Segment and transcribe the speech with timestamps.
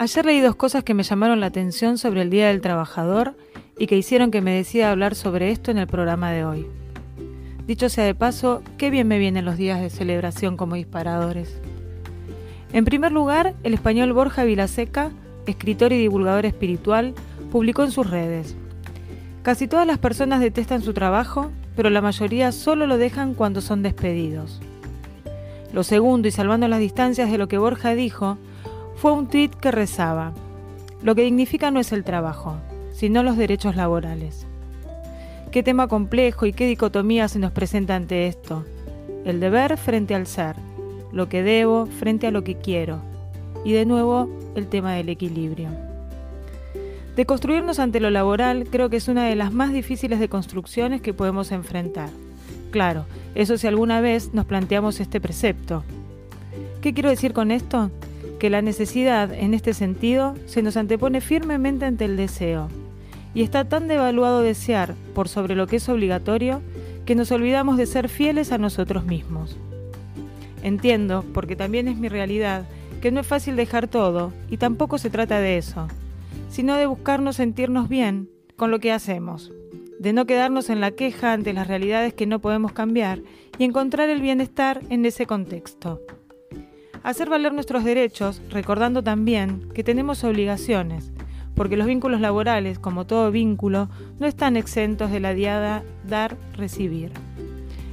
[0.00, 3.34] Ayer leí dos cosas que me llamaron la atención sobre el Día del Trabajador
[3.76, 6.68] y que hicieron que me decida hablar sobre esto en el programa de hoy.
[7.66, 11.60] Dicho sea de paso, qué bien me vienen los días de celebración como disparadores.
[12.72, 15.10] En primer lugar, el español Borja Vilaseca,
[15.46, 17.12] escritor y divulgador espiritual,
[17.50, 18.54] publicó en sus redes.
[19.42, 23.82] Casi todas las personas detestan su trabajo, pero la mayoría solo lo dejan cuando son
[23.82, 24.60] despedidos.
[25.72, 28.38] Lo segundo, y salvando las distancias de lo que Borja dijo,
[29.00, 30.32] fue un tuit que rezaba,
[31.04, 32.56] lo que dignifica no es el trabajo,
[32.92, 34.44] sino los derechos laborales.
[35.52, 38.64] Qué tema complejo y qué dicotomía se nos presenta ante esto.
[39.24, 40.56] El deber frente al ser,
[41.12, 43.00] lo que debo frente a lo que quiero.
[43.64, 45.68] Y de nuevo, el tema del equilibrio.
[47.14, 51.02] De construirnos ante lo laboral creo que es una de las más difíciles de construcciones
[51.02, 52.10] que podemos enfrentar.
[52.72, 53.06] Claro,
[53.36, 55.84] eso si alguna vez nos planteamos este precepto.
[56.82, 57.92] ¿Qué quiero decir con esto?
[58.38, 62.68] Que la necesidad, en este sentido, se nos antepone firmemente ante el deseo,
[63.34, 66.62] y está tan devaluado desear por sobre lo que es obligatorio
[67.04, 69.56] que nos olvidamos de ser fieles a nosotros mismos.
[70.62, 72.66] Entiendo, porque también es mi realidad,
[73.00, 75.88] que no es fácil dejar todo, y tampoco se trata de eso,
[76.48, 79.52] sino de buscarnos sentirnos bien con lo que hacemos,
[79.98, 83.20] de no quedarnos en la queja ante las realidades que no podemos cambiar
[83.58, 86.00] y encontrar el bienestar en ese contexto
[87.08, 91.10] hacer valer nuestros derechos, recordando también que tenemos obligaciones,
[91.54, 93.88] porque los vínculos laborales, como todo vínculo,
[94.20, 97.10] no están exentos de la diada dar-recibir.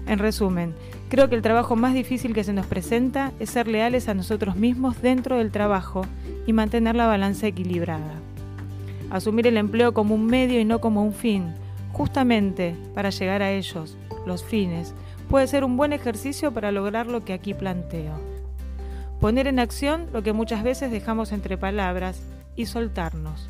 [0.06, 0.76] En resumen,
[1.08, 4.58] creo que el trabajo más difícil que se nos presenta es ser leales a nosotros
[4.58, 6.06] mismos dentro del trabajo
[6.46, 8.16] y mantener la balanza equilibrada.
[9.12, 11.54] Asumir el empleo como un medio y no como un fin,
[11.94, 14.94] justamente para llegar a ellos, los fines,
[15.30, 18.35] puede ser un buen ejercicio para lograr lo que aquí planteo.
[19.26, 22.22] Poner en acción lo que muchas veces dejamos entre palabras
[22.56, 23.50] y soltarnos.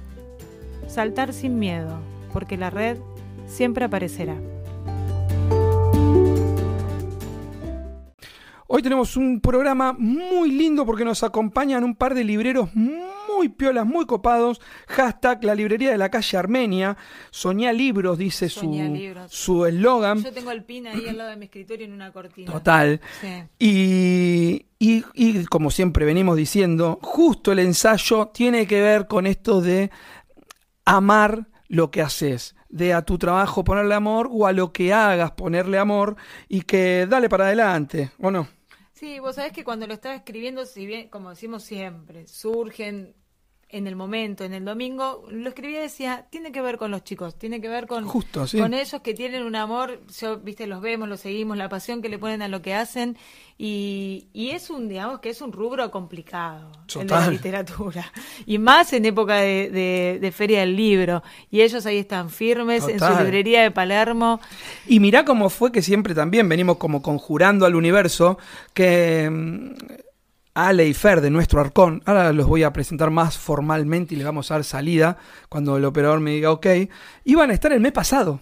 [0.88, 2.00] Saltar sin miedo,
[2.32, 2.98] porque la red
[3.46, 4.38] siempre aparecerá.
[8.76, 13.86] Hoy tenemos un programa muy lindo porque nos acompañan un par de libreros muy piolas,
[13.86, 14.60] muy copados.
[14.90, 16.98] Hashtag la librería de la calle Armenia.
[17.32, 20.22] Soñá libros, dice su eslogan.
[20.22, 22.52] Yo tengo el pin ahí al lado de mi escritorio en una cortina.
[22.52, 23.00] Total.
[23.58, 29.90] Y, y, como siempre venimos diciendo, justo el ensayo tiene que ver con esto de
[30.84, 35.32] amar lo que haces de a tu trabajo ponerle amor o a lo que hagas
[35.32, 36.18] ponerle amor
[36.50, 38.50] y que dale para adelante, ¿o no?
[38.96, 43.14] Sí, vos sabés que cuando lo estaba escribiendo, si bien, como decimos siempre, surgen
[43.70, 47.04] en el momento, en el domingo, lo escribía y decía, tiene que ver con los
[47.04, 51.10] chicos, tiene que ver con, con ellos que tienen un amor, yo, viste, los vemos,
[51.10, 53.18] los seguimos, la pasión que le ponen a lo que hacen,
[53.58, 58.12] y, y es un, digamos, que es un rubro complicado en la literatura,
[58.46, 63.00] y más en época de, de, Feria del Libro, y ellos ahí están firmes en
[63.00, 64.40] su librería de Palermo.
[64.88, 68.38] Y mirá cómo fue que siempre también venimos como conjurando al universo,
[68.74, 70.05] que mm,
[70.56, 74.26] Ale y Fer de nuestro arcón, ahora los voy a presentar más formalmente y les
[74.26, 75.18] vamos a dar salida
[75.50, 76.66] cuando el operador me diga ok,
[77.26, 78.40] iban a estar el mes pasado.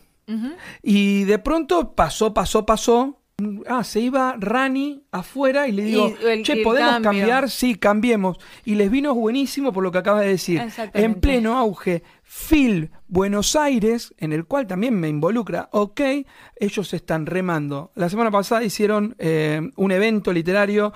[0.81, 3.19] Y de pronto pasó, pasó, pasó.
[3.67, 6.13] Ah, se iba Rani afuera y le digo,
[6.43, 7.49] che, ¿podemos cambiar?
[7.49, 8.37] Sí, cambiemos.
[8.63, 10.61] Y les vino buenísimo por lo que acaba de decir.
[10.93, 16.01] En pleno auge, Phil Buenos Aires, en el cual también me involucra, ok,
[16.55, 17.91] ellos están remando.
[17.95, 20.93] La semana pasada hicieron eh, un evento literario.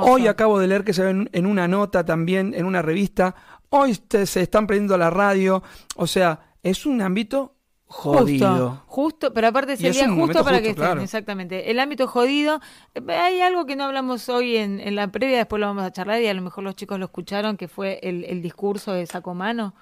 [0.00, 3.34] Hoy acabo de leer que se ven en una nota también, en una revista.
[3.68, 5.62] Hoy se están prendiendo a la radio.
[5.96, 7.53] O sea, es un ámbito
[7.94, 8.82] jodido.
[8.86, 11.70] Justo, pero aparte sería justo para que estén, exactamente.
[11.70, 12.60] El ámbito jodido,
[13.08, 16.26] hay algo que no hablamos hoy en, la previa, después lo vamos a charlar y
[16.26, 19.74] a lo mejor los chicos lo escucharon, que fue el, el discurso de Sacomano.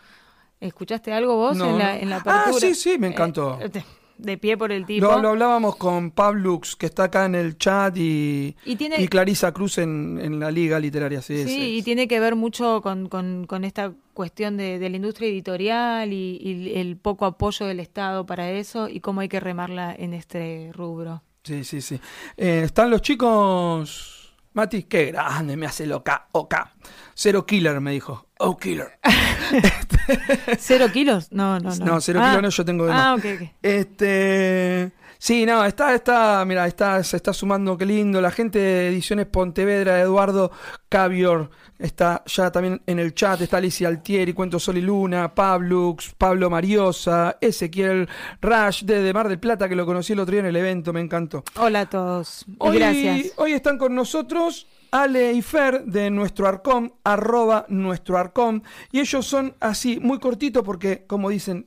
[0.60, 2.44] ¿Escuchaste algo vos en, la, en la apertura?
[2.46, 3.58] Ah, sí, sí, me encantó.
[3.60, 3.82] Eh,
[4.22, 5.06] de, pie por el tipo.
[5.06, 9.78] Lo, lo, hablábamos con Pablux, que está acá en el chat, y, y, Clarisa Cruz
[9.78, 11.22] en, en, la Liga Literaria.
[11.22, 14.96] Sí, sí y tiene que ver mucho con, con, con esta cuestión de, de, la
[14.96, 19.40] industria editorial y, y, el poco apoyo del Estado para eso y cómo hay que
[19.40, 21.22] remarla en este rubro.
[21.44, 22.00] Sí, sí, sí.
[22.36, 24.21] Eh, están los chicos...
[24.54, 26.72] Mati, qué grande, me hace loca, oca.
[27.14, 28.26] Cero killer, me dijo.
[28.38, 28.98] Oh, killer.
[30.58, 31.32] ¿Cero kilos?
[31.32, 31.84] No, no, no.
[31.84, 32.42] No, cero kilos ah.
[32.42, 33.48] no, yo tengo Ah, ok, ok.
[33.62, 34.92] Este.
[35.16, 38.20] Sí, no, está, está, mira, está, se está sumando, qué lindo.
[38.20, 40.50] La gente de Ediciones Pontevedra, Eduardo
[40.88, 41.48] Cavior,
[41.82, 43.40] está ya también en el chat.
[43.40, 48.08] Está Alicia Altieri, Cuento Sol y Luna, Pablux, Pablo Mariosa, Ezequiel
[48.40, 51.00] Rash, de Mar del Plata, que lo conocí el otro día en el evento, me
[51.00, 51.44] encantó.
[51.56, 52.46] Hola a todos.
[52.58, 53.32] Hoy, Gracias.
[53.36, 58.62] Hoy están con nosotros Ale y Fer de nuestro arcón, arroba nuestro arcón.
[58.92, 61.66] Y ellos son así, muy cortitos porque, como dicen,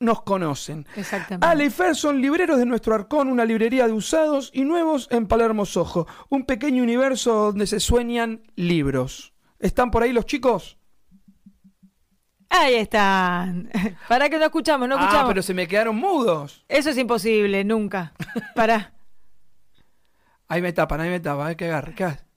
[0.00, 0.86] nos conocen.
[0.96, 1.46] Exactamente.
[1.46, 5.26] Ale y Fer son libreros de nuestro arcón, una librería de usados y nuevos en
[5.26, 6.06] Palermo Sojo.
[6.28, 9.32] Un pequeño universo donde se sueñan libros.
[9.58, 10.78] ¿Están por ahí los chicos?
[12.50, 13.70] Ahí están.
[14.08, 15.24] Para que no escuchamos, no escuchamos.
[15.24, 16.64] Ah, pero se me quedaron mudos.
[16.68, 18.12] Eso es imposible, nunca.
[18.54, 18.94] Para.
[20.50, 21.94] Ahí me tapan, ahí me tapan, hay que agarrar.
[21.94, 22.27] ¿Qué haces?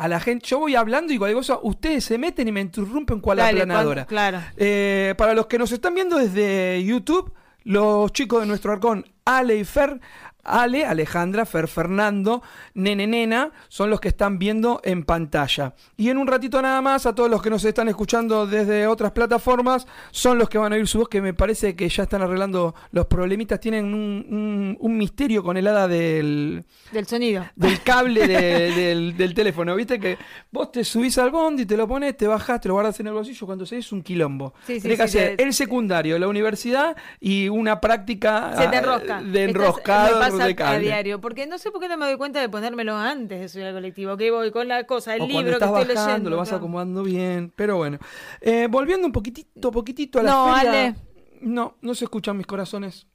[0.00, 3.20] A la gente, yo voy hablando y cualquier cosa, ustedes se meten y me interrumpen
[3.20, 4.06] cual Dale, aplanadora.
[4.06, 4.40] claro.
[4.56, 9.56] Eh, para los que nos están viendo desde YouTube, los chicos de nuestro arcón, Ale
[9.56, 10.00] y Fer,
[10.44, 12.42] Ale, Alejandra, Fer, Fernando,
[12.74, 15.74] Nene, Nena, son los que están viendo en pantalla.
[15.96, 19.12] Y en un ratito nada más, a todos los que nos están escuchando desde otras
[19.12, 22.22] plataformas, son los que van a oír su voz, que me parece que ya están
[22.22, 23.60] arreglando los problemitas.
[23.60, 27.44] Tienen un, un- un misterio con el hada del, Del sonido.
[27.56, 29.74] del cable de- del, del teléfono.
[29.76, 30.16] Viste que
[30.50, 33.12] vos te subís al bondi, te lo pones, te bajás, te lo guardas en el
[33.12, 33.46] bolsillo.
[33.46, 34.54] Cuando se es un quilombo.
[34.66, 38.78] Sí, sí, Tenés que hacer el secundario, la universidad y una práctica Se te ah,
[38.80, 39.22] enrosca.
[39.22, 40.76] de enroscado pasa de cable.
[40.76, 41.20] a diario.
[41.20, 43.74] Porque no sé por qué no me doy cuenta de ponérmelo antes de subir al
[43.74, 44.16] colectivo.
[44.16, 46.30] Que voy con la cosa, el o libro que estás estoy bajando, leyendo.
[46.30, 46.58] lo vas claro.
[46.58, 47.52] acomodando bien.
[47.56, 47.98] Pero bueno.
[48.40, 50.70] Eh, volviendo un poquitito, poquitito a la No, feria.
[50.70, 50.94] Ale.
[51.40, 53.06] No, no se escuchan mis corazones.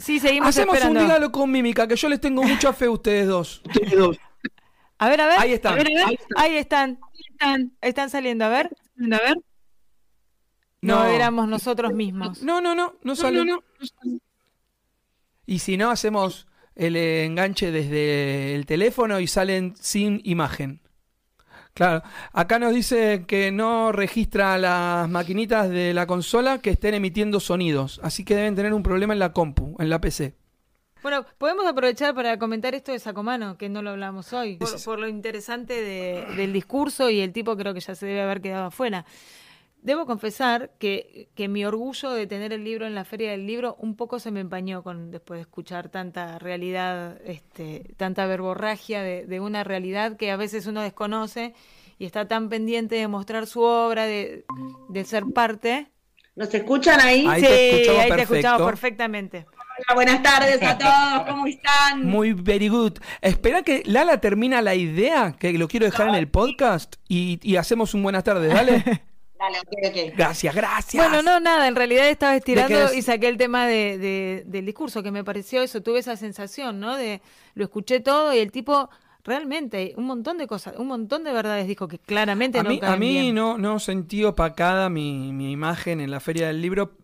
[0.00, 1.00] Sí, seguimos Hacemos esperando.
[1.00, 3.62] un dígalo con mímica, que yo les tengo mucha fe a ustedes dos.
[4.98, 5.38] A ver, a ver.
[5.38, 5.74] Ahí están.
[5.74, 6.18] A ver, a ver.
[6.36, 6.98] Ahí están.
[7.30, 7.72] Están.
[7.80, 8.44] Están saliendo.
[8.46, 8.70] A ver.
[9.12, 9.36] A ver.
[10.80, 11.06] No, No.
[11.06, 12.42] éramos nosotros mismos.
[12.42, 13.44] No, no, no, no sale.
[15.46, 20.80] Y si no, hacemos el enganche desde el teléfono y salen sin imagen.
[21.72, 22.02] Claro,
[22.32, 28.00] acá nos dice que no registra las maquinitas de la consola que estén emitiendo sonidos,
[28.02, 30.34] así que deben tener un problema en la compu, en la PC.
[31.02, 35.06] Bueno, podemos aprovechar para comentar esto de Sacomano, que no lo hablamos hoy, por, lo
[35.06, 39.04] interesante de- del discurso y el tipo creo que ya se debe haber quedado afuera.
[39.82, 43.76] Debo confesar que, que mi orgullo de tener el libro en la feria del libro
[43.78, 49.26] un poco se me empañó con después de escuchar tanta realidad, este, tanta verborragia de,
[49.26, 51.54] de una realidad que a veces uno desconoce
[51.98, 54.44] y está tan pendiente de mostrar su obra, de,
[54.88, 55.86] de ser parte.
[56.34, 57.24] ¿Nos escuchan ahí?
[57.26, 58.34] Ahí te escuchamos ahí te perfecto.
[58.34, 59.46] escuchamos perfectamente.
[59.48, 62.04] Hola, buenas tardes a todos, ¿cómo están?
[62.04, 62.94] Muy very good.
[63.20, 67.56] Espera que Lala termina la idea, que lo quiero dejar en el podcast y, y
[67.56, 68.82] hacemos un buenas tardes, dale.
[69.38, 70.16] Dale, ok, ok.
[70.16, 71.04] Gracias, gracias.
[71.08, 74.64] Bueno, no, nada, en realidad estaba ¿De estirando y saqué el tema de, de- del
[74.66, 76.96] discurso, que me pareció eso, tuve esa sensación, ¿no?
[76.96, 77.20] De
[77.54, 78.88] lo escuché todo y el tipo
[79.24, 82.80] realmente un montón de cosas, un montón de verdades dijo que claramente a no mí,
[82.82, 83.34] a mí bien.
[83.34, 86.96] no, no sentí opacada mi, mi imagen en la feria del libro.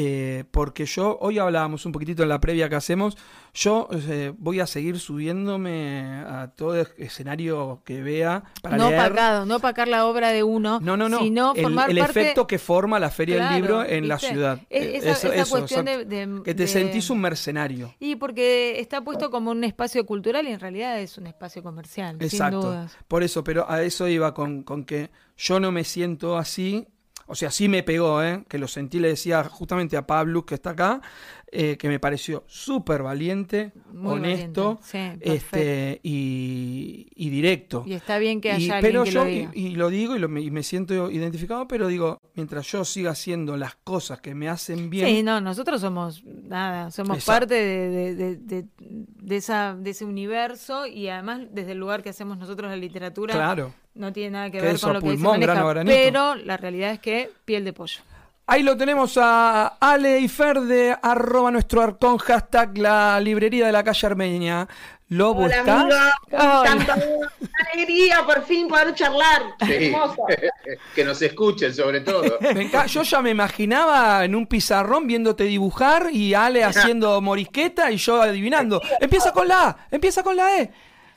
[0.00, 3.16] Eh, porque yo, hoy hablábamos un poquitito en la previa que hacemos,
[3.52, 9.12] yo eh, voy a seguir subiéndome a todo escenario que vea para no leer.
[9.46, 11.18] no opacar la obra de uno, No, no, no.
[11.18, 14.18] sino el, formar el parte efecto que forma la feria Claro, del libro en la
[14.20, 14.60] ciudad.
[14.70, 17.94] Es- Eh, esa- esa cuestión de- que te de- sentís un mercenario.
[17.98, 22.16] Y porque está puesto como un espacio cultural y en realidad es un espacio comercial,
[22.18, 22.60] sin Exacto.
[22.62, 22.96] dudas.
[23.08, 26.86] Por eso, pero a eso iba con, con que yo no me siento así.
[27.30, 28.44] O sea, sí me pegó, ¿eh?
[28.48, 31.00] que lo sentí, le decía justamente a Pablo, que está acá,
[31.52, 35.32] eh, que me pareció súper valiente, Muy honesto valiente, sí, perfecto.
[35.56, 37.84] este, y, y directo.
[37.86, 39.50] Y está bien que Y- haya pero alguien que yo, lo y, diga.
[39.54, 43.56] y lo digo y, lo- y me siento identificado, pero digo, mientras yo siga haciendo
[43.56, 47.40] las cosas que me hacen bien, Sí, no, nosotros somos nada, somos Exacto.
[47.40, 52.02] parte de, de, de- de- de esa, de ese universo y además desde el lugar
[52.02, 53.74] que hacemos nosotros la literatura claro.
[53.98, 55.96] No tiene nada que ¿Qué ver eso, con lo que se pulmón, maneja, grano, granito?
[55.96, 58.00] pero la realidad es que piel de pollo.
[58.46, 63.72] Ahí lo tenemos a Ale y Fer de arroba nuestro arcón, hashtag la librería de
[63.72, 64.66] la calle Armenia.
[65.10, 66.96] Lobo Hola, está.
[67.72, 69.42] alegría por fin poder charlar.
[69.66, 69.92] Sí.
[70.94, 72.38] Que nos escuchen sobre todo.
[72.86, 78.20] Yo ya me imaginaba en un pizarrón viéndote dibujar y Ale haciendo morisqueta y yo
[78.20, 78.82] adivinando.
[79.00, 80.70] Empieza con la A, empieza con la E.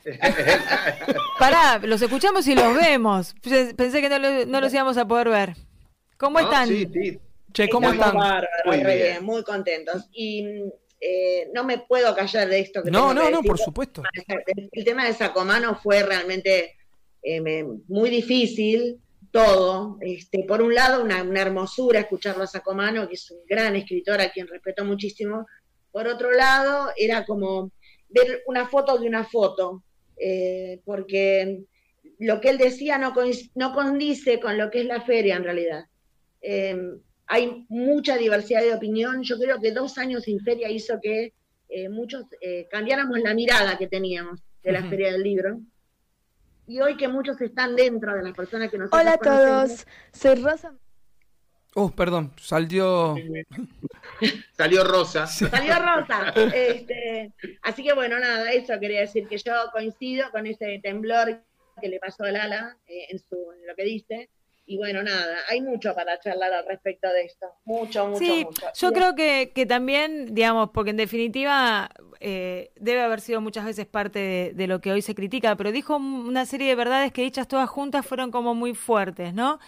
[1.38, 3.34] Pará, los escuchamos y los vemos.
[3.76, 5.56] Pensé que no, lo- no los íbamos a poder ver.
[6.16, 6.46] ¿Cómo ¿No?
[6.46, 6.68] están?
[6.68, 7.18] Sí, sí.
[7.52, 8.30] Che, ¿cómo Estamos están?
[8.30, 9.24] bárbaros, Muy re bien.
[9.24, 10.08] muy contentos.
[10.12, 10.46] Y
[11.00, 14.02] eh, no me puedo callar de esto que No, no, que no, por supuesto.
[14.72, 16.76] El tema de Sacomano fue realmente
[17.22, 18.98] eh, muy difícil,
[19.30, 19.98] todo.
[20.00, 24.20] Este, por un lado, una, una hermosura escucharlo a Sacomano, que es un gran escritor
[24.20, 25.46] a quien respeto muchísimo.
[25.90, 27.70] Por otro lado, era como
[28.08, 29.82] ver una foto de una foto,
[30.16, 31.62] eh, porque
[32.18, 35.44] lo que él decía no, coinc- no condice con lo que es la feria en
[35.44, 35.84] realidad.
[36.40, 36.76] Eh,
[37.26, 39.22] hay mucha diversidad de opinión.
[39.22, 41.32] Yo creo que dos años sin feria hizo que
[41.68, 44.40] eh, muchos eh, cambiáramos la mirada que teníamos.
[44.62, 45.60] de la Feria del Libro.
[46.68, 50.34] Y hoy que muchos están dentro de las personas que nosotros Hola a todos, soy
[50.36, 50.74] Rosa.
[51.74, 53.14] Oh, perdón, salió.
[54.56, 55.26] Salió Rosa.
[55.26, 56.32] Salió Rosa.
[56.54, 61.42] Este, así que bueno, nada, eso quería decir que yo coincido con ese temblor
[61.80, 64.28] que le pasó a Lala eh, en, su, en lo que dice.
[64.64, 67.46] Y bueno, nada, hay mucho para charlar al respecto de esto.
[67.64, 68.66] Mucho, mucho, Sí, mucho.
[68.74, 71.90] yo creo que, que también, digamos, porque en definitiva
[72.20, 75.72] eh, debe haber sido muchas veces parte de, de lo que hoy se critica, pero
[75.72, 79.58] dijo una serie de verdades que dichas todas juntas fueron como muy fuertes, ¿no?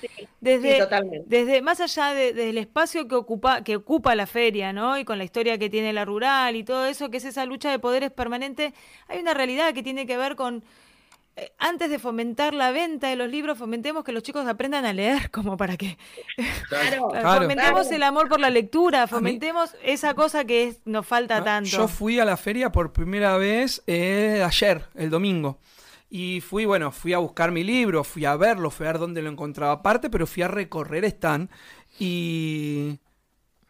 [0.40, 1.24] Desde, sí, totalmente.
[1.28, 4.96] desde más allá de- del espacio que ocupa que ocupa la feria, ¿no?
[4.98, 7.70] Y con la historia que tiene la rural y todo eso, que es esa lucha
[7.70, 8.74] de poderes permanente,
[9.08, 10.62] hay una realidad que tiene que ver con
[11.58, 15.30] antes de fomentar la venta de los libros, fomentemos que los chicos aprendan a leer,
[15.32, 15.98] como para que
[16.68, 17.42] Claro, Claro.
[17.42, 17.96] fomentemos claro.
[17.96, 21.70] el amor por la lectura, fomentemos esa cosa que es- nos falta tanto.
[21.70, 25.58] Yo fui a la feria por primera vez eh, ayer, el domingo.
[26.10, 29.20] Y fui, bueno, fui a buscar mi libro, fui a verlo, fui a ver dónde
[29.20, 31.48] lo encontraba aparte, pero fui a recorrer stand.
[31.98, 33.00] Y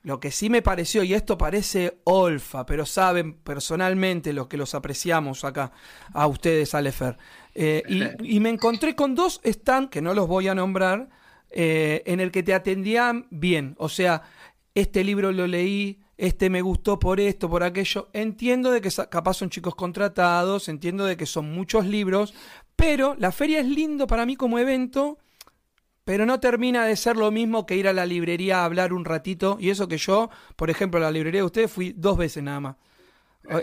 [0.02, 4.75] lo que sí me pareció, y esto parece olfa, pero saben personalmente los que los
[4.75, 5.73] apreciamos acá,
[6.12, 7.16] a ustedes, Alefer.
[7.54, 11.08] Eh, y, y me encontré con dos stands, que no los voy a nombrar,
[11.56, 13.76] eh, en el que te atendían bien.
[13.78, 14.23] O sea,
[14.75, 18.08] este libro lo leí, este me gustó por esto, por aquello.
[18.12, 22.34] Entiendo de que capaz son chicos contratados, entiendo de que son muchos libros,
[22.75, 25.18] pero la feria es lindo para mí como evento,
[26.04, 29.04] pero no termina de ser lo mismo que ir a la librería a hablar un
[29.04, 29.56] ratito.
[29.61, 32.58] Y eso que yo, por ejemplo, a la librería de ustedes fui dos veces nada
[32.58, 32.76] más.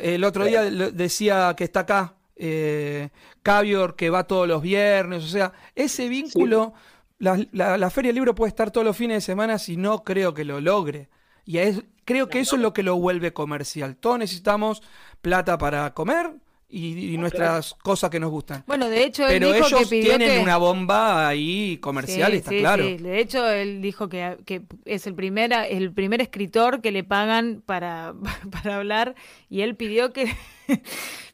[0.01, 3.09] El otro día decía que está acá, eh,
[3.43, 5.23] Cavior, que va todos los viernes.
[5.23, 6.73] O sea, ese vínculo,
[7.19, 10.03] la, la- la Feria del Libro puede estar todos los fines de semana si no
[10.03, 11.09] creo que lo logre.
[11.45, 13.95] Y es- creo que eso es lo que lo vuelve comercial.
[13.95, 14.81] Todos necesitamos
[15.21, 16.31] plata para comer
[16.67, 18.63] y, y nuestras cosas que nos gustan.
[18.65, 20.39] Bueno, de hecho, él Pero dijo que ellos pidió tienen que...
[20.43, 22.85] una bomba ahí comercial, Sí, está sí, claro.
[22.87, 22.97] sí.
[22.97, 27.61] De hecho, él dijo que, que es el primer, el primer escritor que le pagan
[27.65, 28.13] para,
[28.51, 29.15] para hablar
[29.49, 30.33] y él pidió que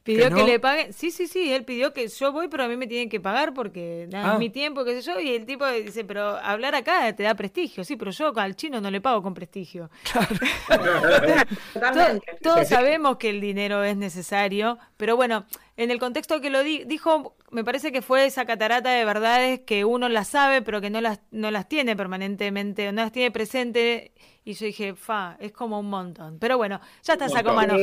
[0.07, 0.93] pidió ¿Que le paguen.
[0.93, 3.53] Sí, sí, sí, él pidió que yo voy, pero a mí me tienen que pagar
[3.53, 4.33] porque nada, Ah.
[4.33, 5.19] es mi tiempo, qué sé yo.
[5.19, 7.83] Y el tipo dice, pero hablar acá te da prestigio.
[7.83, 9.89] Sí, pero yo al chino no le pago con prestigio.
[11.73, 15.45] To- Todos sabemos que el dinero es necesario, pero bueno,
[15.75, 19.59] en el contexto que lo di- dijo, me parece que fue esa catarata de verdades
[19.61, 23.31] que uno las sabe, pero que no las, no las tiene permanentemente, no las tiene
[23.31, 24.11] presente.
[24.47, 26.37] Y yo dije, fa, es como un montón.
[26.39, 27.73] Pero bueno, ya está, sacó mano.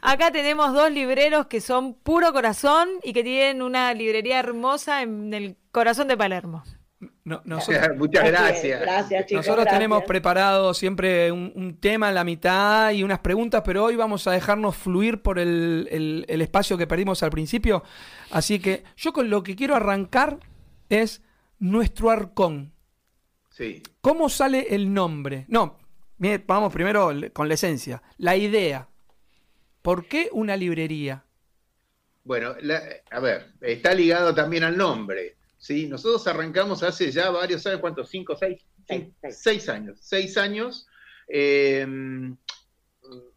[0.00, 5.34] Acá tenemos dos libreros que son puro corazón y que tienen una librería hermosa en
[5.34, 6.62] el corazón de Palermo.
[7.24, 8.80] No- nosotros, Muchas gracias.
[8.80, 9.38] Gracias, chicos.
[9.44, 9.74] Nosotros gracias.
[9.74, 14.24] tenemos preparado siempre un, un tema en la mitad y unas preguntas, pero hoy vamos
[14.28, 17.82] a dejarnos fluir por el, el- el espacio que perdimos al principio.
[18.30, 20.38] Así que yo con lo que quiero arrancar
[20.88, 21.22] es
[21.58, 22.72] nuestro arcón.
[23.50, 23.82] Sí.
[24.00, 25.44] ¿Cómo sale el nombre?
[25.48, 25.76] No,
[26.46, 28.88] vamos primero con la esencia, la idea.
[29.82, 31.24] ¿Por qué una librería?
[32.24, 35.36] Bueno, la- a ver, está ligado también al nombre.
[35.58, 35.86] ¿sí?
[35.86, 38.08] Nosotros arrancamos hace ya varios años, ¿cuántos?
[38.10, 38.62] ¿Cinco, seis?
[38.86, 39.38] Seis, Sí, seis.
[39.42, 39.98] seis años.
[40.00, 40.86] Seis años.
[41.28, 41.86] Eh,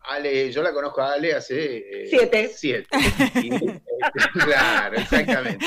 [0.01, 1.77] Ale, yo la conozco a Ale hace...
[2.03, 2.51] eh, Siete.
[2.53, 2.87] Siete.
[3.35, 3.81] Y, eh,
[4.33, 5.65] claro, exactamente.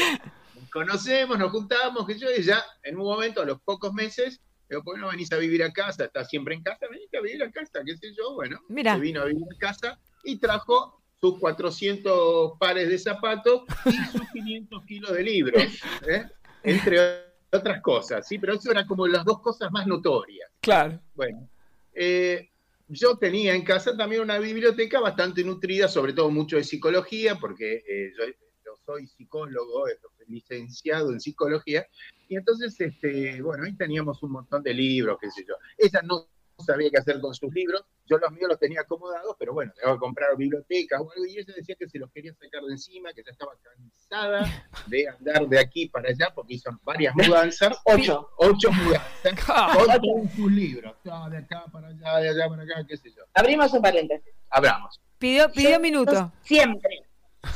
[0.61, 4.40] Nos conocemos, nos juntamos, que yo, y ya en un momento, a los pocos meses,
[4.68, 6.04] digo, ¿por qué no venís a vivir a casa?
[6.04, 6.87] ¿Estás siempre en casa?
[6.90, 8.61] Venite a vivir a casa, qué sé yo, bueno.
[8.68, 8.94] Mira.
[8.94, 14.28] Se vino a vivir a casa y trajo sus 400 pares de zapatos y sus
[14.33, 15.62] 500 kilos de libros,
[16.06, 16.26] ¿eh?
[16.62, 18.38] entre otras cosas, ¿sí?
[18.38, 20.50] Pero eso eran como las dos cosas más notorias.
[20.61, 21.00] Claro.
[21.14, 21.49] Bueno,
[21.94, 22.50] eh,
[22.88, 27.83] yo tenía en casa también una biblioteca bastante nutrida, sobre todo mucho de psicología, porque
[27.88, 28.25] eh, yo,
[28.64, 29.87] yo soy psicólogo,
[30.28, 31.87] licenciado en psicología,
[32.28, 35.54] y entonces, este, bueno, ahí teníamos un montón de libros, qué sé yo.
[35.78, 36.28] Ella no
[36.59, 39.95] sabía qué hacer con sus libros, yo los míos los tenía acomodados, pero bueno, tengo
[39.95, 43.12] que comprar bibliotecas o algo, y ella decía que se los quería sacar de encima,
[43.12, 47.76] que ya estaba cansada de andar de aquí para allá, porque hizo varias mudanzas.
[47.85, 48.28] Ocho.
[48.38, 49.45] Ocho mudanzas
[50.00, 53.25] con sus libros, de acá para allá, de allá para acá, qué sé yo.
[53.35, 54.33] Abrimos un paréntesis.
[54.50, 55.00] Abramos.
[55.19, 56.33] Pidió, pidió Yo minuto.
[56.43, 57.07] Siempre,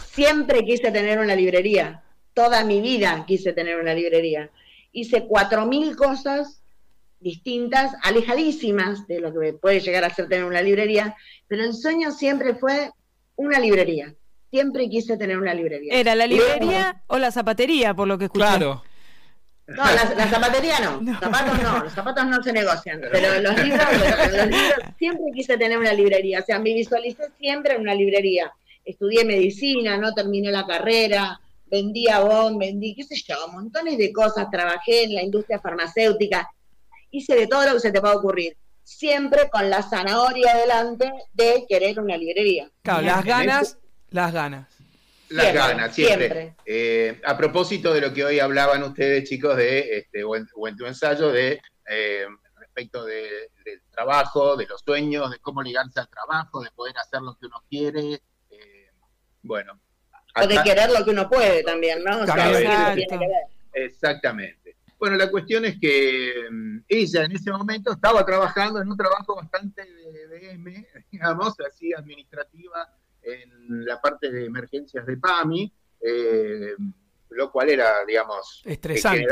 [0.06, 2.02] siempre quise tener una librería.
[2.38, 4.48] Toda mi vida quise tener una librería.
[4.92, 6.62] Hice cuatro mil cosas
[7.18, 11.16] distintas, alejadísimas de lo que puede llegar a ser tener una librería,
[11.48, 12.92] pero el sueño siempre fue
[13.34, 14.14] una librería.
[14.52, 15.92] Siempre quise tener una librería.
[15.92, 18.44] ¿Era la librería o la zapatería, por lo que escuché?
[18.44, 18.84] Claro.
[19.66, 21.14] No, la, la zapatería no.
[21.20, 23.00] Zapatos no, los zapatos no se negocian.
[23.00, 23.86] Pero los libros,
[24.32, 26.38] los libros, siempre quise tener una librería.
[26.38, 28.52] O sea, me visualicé siempre en una librería.
[28.84, 31.40] estudié medicina, no terminé la carrera,
[31.70, 36.50] vendí abón, vendí, qué sé yo, montones de cosas, trabajé en la industria farmacéutica,
[37.10, 41.64] hice de todo lo que se te pueda ocurrir, siempre con la zanahoria delante de
[41.68, 42.70] querer una librería.
[42.82, 43.78] Claro, las ganas,
[44.10, 44.66] las ganas.
[45.30, 46.54] Las ganas, siempre.
[46.64, 50.86] Eh, a propósito de lo que hoy hablaban ustedes, chicos, de, este, o, en, tu
[50.86, 56.70] ensayo, de eh, respecto del trabajo, de los sueños, de cómo ligarse al trabajo, de
[56.70, 58.22] poder hacer lo que uno quiere.
[58.50, 58.90] Eh,
[59.42, 59.78] bueno,
[60.42, 62.20] o de querer lo que uno puede también, ¿no?
[62.22, 62.96] O sea,
[63.72, 64.76] Exactamente.
[64.98, 69.36] Bueno, la cuestión es que mm, ella en ese momento estaba trabajando en un trabajo
[69.36, 72.88] bastante de, M, digamos, así administrativa
[73.22, 76.74] en la parte de emergencias de PAMI, eh,
[77.30, 79.26] lo cual era, digamos, estresante.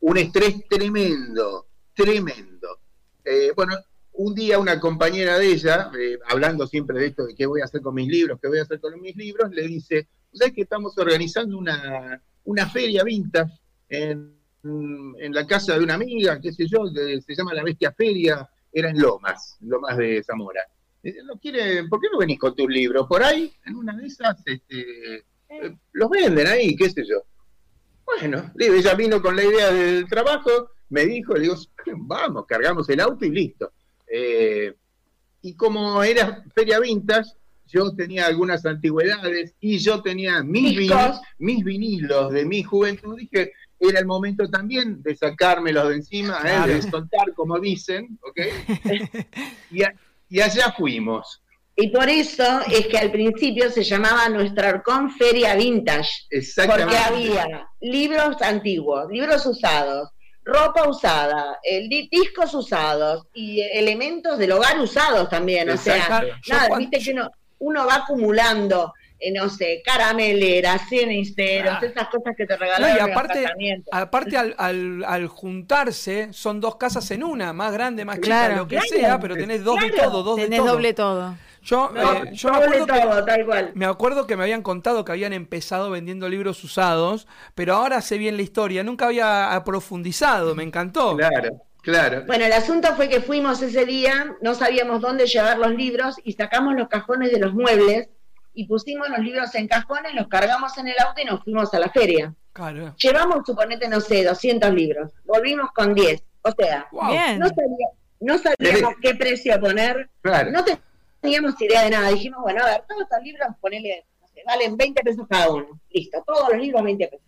[0.00, 2.80] Un, estrés tremendo, tremendo.
[3.24, 3.76] Eh, bueno,
[4.14, 7.64] un día una compañera de ella, eh, hablando siempre de esto de qué voy a
[7.64, 10.62] hacer con mis libros, qué voy a hacer con mis libros, le dice, ¿sabes que
[10.62, 13.52] estamos organizando una, feria vintage
[13.88, 18.90] en, la casa de una amiga, qué sé yo, se llama La Bestia Feria, era
[18.90, 20.62] en Lomas, Lomas de Zamora.
[21.24, 21.34] ¿No
[21.88, 23.06] ¿Por qué no venís con tus libros?
[23.08, 27.22] Por ahí, en una de esas, este, eh, los venden ahí, qué sé yo.
[28.04, 31.56] Bueno, ella vino con la idea del trabajo, me dijo, le digo,
[31.96, 33.72] vamos, cargamos el auto y listo.
[34.06, 34.74] Eh,
[35.42, 37.30] y como era feria vintage,
[37.70, 43.52] yo tenía algunas antigüedades y yo tenía mis, vinilos, mis vinilos de mi juventud, dije,
[43.80, 46.68] era el momento también de sacármelos de encima, ¿eh?
[46.68, 48.40] de soltar, como dicen, ¿ok?
[49.70, 51.42] y, allá fuimos.
[51.76, 56.10] Y por eso es que al principio se llamaba nuestra Arcón Feria Vintage.
[56.28, 56.92] Exactamente.
[56.92, 60.10] Porque había libros antiguos, libros usados,
[60.44, 65.70] ropa usada, el, discos usados y elementos del hogar usados también.
[65.70, 67.30] O sea, nada, viste que no
[67.60, 71.86] uno va acumulando, eh, no sé, carameleras, cenisteros, ah.
[71.86, 72.96] esas cosas que te regalan.
[72.96, 73.46] y aparte,
[73.92, 78.80] aparte al, al, juntarse, son dos casas en una, más grande, más chica, lo que
[78.80, 81.36] sea, pero tenés dos de todo, dos tenés doble todo.
[81.62, 85.90] Yo, eh, yo me, acuerdo que, me acuerdo que me habían contado que habían empezado
[85.90, 91.16] vendiendo libros usados, pero ahora sé bien la historia, nunca había profundizado, me encantó.
[91.16, 91.62] Claro.
[91.82, 92.24] Claro.
[92.26, 96.32] Bueno, el asunto fue que fuimos ese día, no sabíamos dónde llevar los libros y
[96.32, 98.08] sacamos los cajones de los muebles
[98.52, 101.78] y pusimos los libros en cajones, los cargamos en el auto y nos fuimos a
[101.78, 102.34] la feria.
[102.52, 102.94] Claro.
[102.96, 105.12] Llevamos, suponete, no sé, 200 libros.
[105.24, 106.22] Volvimos con 10.
[106.42, 106.88] O sea,
[108.20, 110.10] no, sabíamos qué precio poner.
[110.22, 110.64] No
[111.20, 112.10] teníamos idea de nada.
[112.10, 115.80] Dijimos, bueno, a ver, todos estos libros, ponele, no sé, valen 20 pesos cada uno.
[115.90, 117.26] Listo, todos los libros 20 pesos.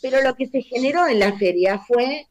[0.00, 2.26] Pero lo que se generó en la feria fue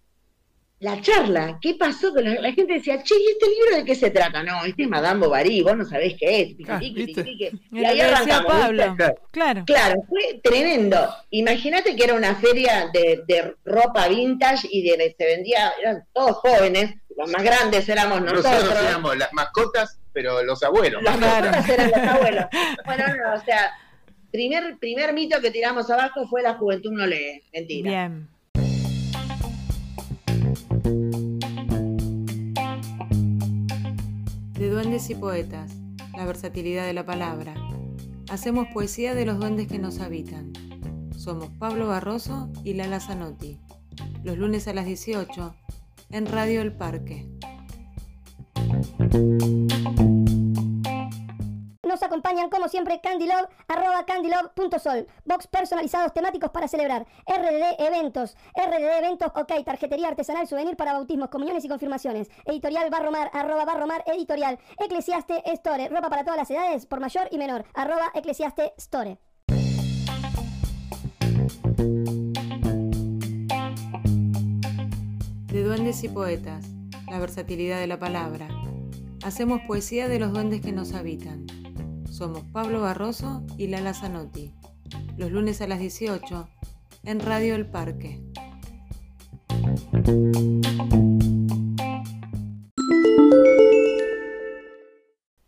[0.79, 2.13] la charla, ¿qué pasó?
[2.13, 4.43] Que la, gente decía, che, ¿y este libro de qué se trata?
[4.43, 6.69] No, este es Madame Bovary, vos no sabés qué es.
[6.69, 8.51] Ah, y ahí arrancamos.
[8.51, 8.95] Pablo.
[9.31, 9.63] Claro.
[9.65, 11.09] claro, fue tremendo.
[11.31, 16.93] Imagínate que era una feria de, ropa vintage y de, se vendía, eran todos jóvenes,
[17.15, 18.45] los más grandes éramos nosotros.
[18.45, 21.01] Nosotros éramos las mascotas, pero los abuelos.
[21.01, 22.45] Las mascotas eran los abuelos.
[22.85, 23.71] Bueno, no, o sea,
[24.31, 27.41] primer, primer mito que tiramos abajo fue la juventud no lee.
[27.51, 27.89] Mentira.
[27.89, 28.36] Bien.
[34.57, 35.71] De duendes y poetas,
[36.15, 37.53] la versatilidad de la palabra.
[38.27, 40.51] Hacemos poesía de los duendes que nos habitan.
[41.15, 43.59] Somos Pablo Barroso y Lala Zanotti.
[44.23, 45.55] Los lunes a las 18
[46.09, 47.27] en Radio El Parque.
[52.07, 59.29] Acompañan como siempre Candylove, arroba candylove.sol, box personalizados temáticos para celebrar, RDD Eventos, RDD Eventos,
[59.35, 65.51] ok, tarjetería artesanal, souvenir para bautismos, comuniones y confirmaciones, editorial Barromar, arroba Barromar, editorial, Eclesiaste
[65.51, 69.19] Store, ropa para todas las edades, por mayor y menor, arroba Eclesiaste Store.
[75.47, 76.65] De duendes y poetas,
[77.11, 78.47] la versatilidad de la palabra.
[79.23, 81.47] Hacemos poesía de los duendes que nos habitan.
[82.17, 84.51] Somos Pablo Barroso y Lala Zanotti.
[85.19, 86.49] Los lunes a las 18
[87.03, 88.19] en Radio El Parque.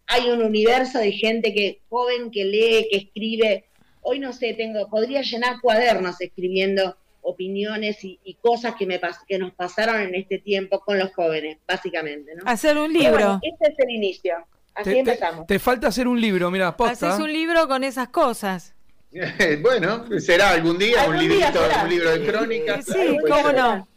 [0.05, 3.65] Hay un universo de gente que joven que lee, que escribe.
[4.01, 9.55] Hoy no sé, tengo, podría llenar cuadernos escribiendo opiniones y, cosas que, me que nos
[9.55, 12.36] pasaron en este tiempo con los jóvenes, básicamente.
[12.36, 12.43] ¿no?
[12.45, 13.39] Hacer un libro.
[13.41, 14.36] este es el inicio
[14.84, 17.10] te, falta hacer un libro, mira, posta.
[17.10, 18.74] Haces un libro con esas cosas.
[19.62, 22.86] bueno, será algún día un, librito, un libro de crónicas.
[22.86, 23.88] Sí, cómo no.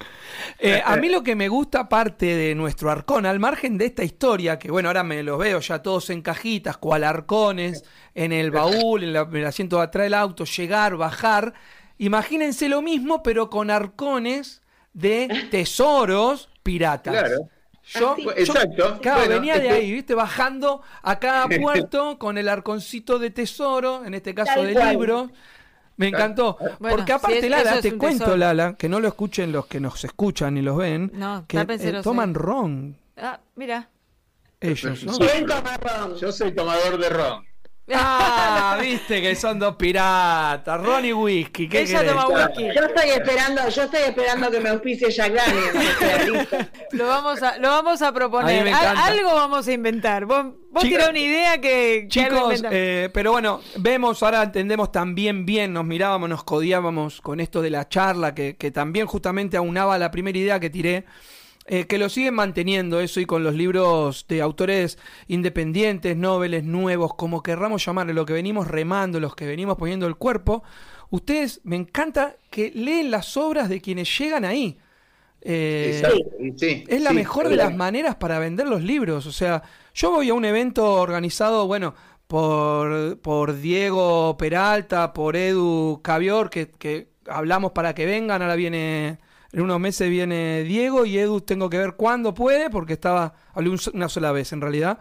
[0.59, 4.05] Eh, a mí lo que me gusta, aparte de nuestro arcón, al margen de esta
[4.05, 8.51] historia, que bueno, ahora me los veo ya todos en cajitas, cual arcones, en el
[8.51, 11.53] baúl, en, el asiento de atrás del auto, llegar, bajar.
[11.99, 17.13] Imagínense lo mismo, pero con arcones de tesoros piratas.
[17.13, 17.49] Claro.
[17.85, 18.99] Yo, Exacto.
[19.01, 20.15] claro, venía de ahí, ¿viste?
[20.15, 25.31] Bajando a cada puerto con el arconcito de tesoro, en este caso de libro.
[25.97, 26.57] Me encantó.
[26.79, 30.63] Porque aparte, Lala, te cuento, Lala, que no lo escuchen los que nos escuchan y
[30.63, 31.13] los ven,
[31.47, 32.97] que eh, toman ron.
[33.17, 33.89] Ah, mira.
[34.61, 35.19] Ellos, ¿no?
[36.17, 37.52] Yo soy tomador de ron.
[37.93, 41.69] Ah, viste que son dos piratas, Ron y whisky.
[41.69, 42.65] ¿Qué Ella toma whisky.
[42.75, 46.49] Yo estoy esperando, yo estoy esperando que me auspicie Jack Daniels.
[46.93, 48.73] lo vamos a, lo vamos a proponer.
[48.73, 50.27] algo vamos a inventar.
[50.27, 55.85] Vos, vos una idea que, chicos, eh, pero bueno, vemos ahora entendemos también bien, nos
[55.85, 60.39] mirábamos, nos codiábamos con esto de la charla que, que también justamente aunaba la primera
[60.39, 61.05] idea que tiré
[61.67, 64.99] eh, que lo siguen manteniendo eso y con los libros de autores
[65.29, 70.17] independientes, noveles, nuevos, como querramos llamarle, lo que venimos remando, los que venimos poniendo el
[70.17, 70.65] cuerpo,
[71.11, 74.77] ustedes me encanta que leen las obras de quienes llegan ahí.
[75.41, 76.03] Eh,
[76.89, 79.27] es la mejor de las maneras para vender los libros.
[79.27, 79.63] O sea,
[79.95, 81.95] yo voy a un evento organizado, bueno,
[82.27, 89.19] por, por Diego Peralta, por Edu Cavior, que, que hablamos para que vengan, ahora viene
[89.53, 93.71] en unos meses viene Diego y Edu tengo que ver cuándo puede, porque estaba, hablé
[93.93, 94.99] una sola vez en realidad.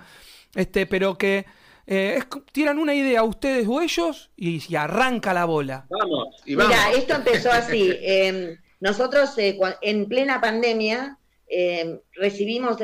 [0.55, 1.45] Este, pero que
[1.87, 2.19] eh,
[2.51, 5.85] tiran una idea ustedes o ellos y, arranca la bola.
[5.89, 6.75] Vamos, y vamos.
[6.75, 7.97] Mira, esto empezó así.
[8.01, 12.77] Em, nosotros eh, en plena pandemia em, recibimos,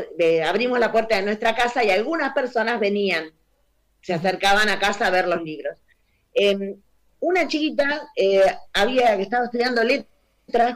[0.46, 3.32] abrimos la puerta de nuestra casa y algunas personas venían,
[4.02, 5.78] se acercaban a casa a ver los libros.
[6.34, 6.76] Em,
[7.20, 8.42] una chiquita eh,
[8.74, 10.17] había que estaba estudiando letras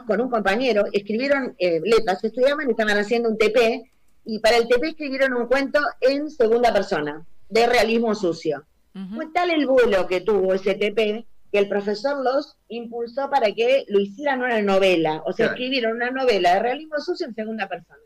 [0.06, 3.90] con un compañero, escribieron eh, letras, estudiaban y estaban haciendo un TP,
[4.24, 8.64] y para el TP escribieron un cuento en segunda persona, de realismo sucio.
[9.14, 13.84] Fue tal el vuelo que tuvo ese TP que el profesor los impulsó para que
[13.88, 18.00] lo hicieran una novela, o sea, escribieron una novela de realismo sucio en segunda persona.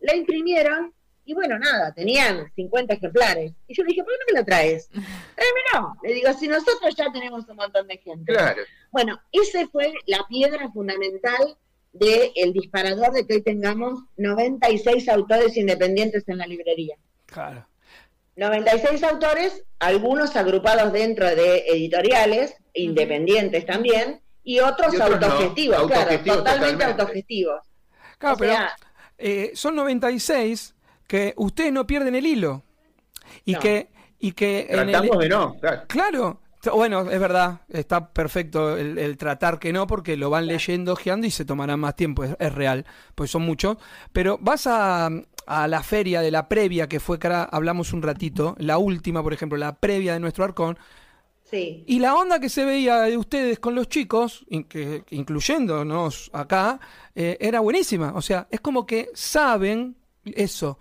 [0.00, 0.92] La imprimieron
[1.24, 3.52] y bueno, nada, tenían 50 ejemplares.
[3.66, 4.90] Y yo le dije, ¿por qué no me la traes?
[5.74, 5.96] no.
[6.02, 8.32] Le digo, si nosotros ya tenemos un montón de gente.
[8.32, 8.62] Claro.
[8.90, 11.56] Bueno, esa fue la piedra fundamental
[11.92, 16.96] del disparador de que hoy tengamos 96 autores independientes en la librería.
[17.26, 17.66] Claro.
[18.36, 27.62] 96 autores, algunos agrupados dentro de editoriales, independientes también, y otros autogestivos, claro, totalmente, autogestivos.
[28.18, 28.54] Claro, pero
[29.18, 30.73] eh, son 96
[31.06, 32.62] que ustedes no pierden el hilo.
[33.44, 33.88] Y que.
[34.18, 36.40] Y que Tratamos de no, claro.
[36.72, 41.30] Bueno, es verdad, está perfecto el, tratar que no, porque lo van leyendo, ojeando y
[41.30, 43.76] se tomarán más tiempo, es, real, pues son muchos.
[44.12, 45.10] Pero vas a,
[45.46, 49.22] a, la feria de la previa, que fue que ahora hablamos un ratito, la última,
[49.22, 50.78] por ejemplo, la previa de nuestro arcón.
[51.42, 51.84] Sí.
[51.86, 56.80] Y la onda que se veía de ustedes con los chicos, incluyéndonos acá,
[57.14, 58.12] eh, era buenísima.
[58.14, 60.78] O sea, es como que saben eso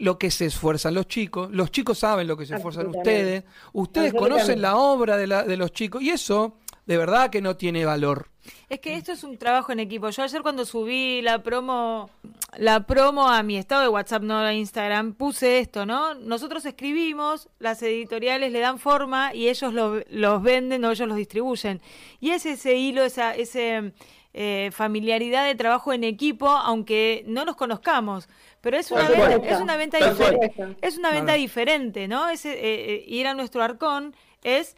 [0.00, 4.12] lo que se esfuerzan los chicos, los chicos saben lo que se esfuerzan ustedes, ustedes
[4.12, 7.84] conocen la obra de, la, de los chicos y eso de verdad que no tiene
[7.84, 8.28] valor.
[8.68, 10.08] Es que esto es un trabajo en equipo.
[10.10, 12.10] Yo ayer cuando subí la promo,
[12.56, 16.14] la promo a mi estado de WhatsApp, no a Instagram, puse esto, ¿no?
[16.14, 21.80] Nosotros escribimos, las editoriales le dan forma y ellos los venden o ellos los distribuyen.
[22.18, 23.92] Y es ese hilo, esa ese,
[24.32, 28.28] eh, familiaridad de trabajo en equipo, aunque no nos conozcamos.
[28.60, 30.76] Pero es una, venta, es una venta diferente.
[30.82, 32.28] Es una venta diferente, ¿no?
[32.28, 34.76] Ese, eh, eh, ir a nuestro arcón es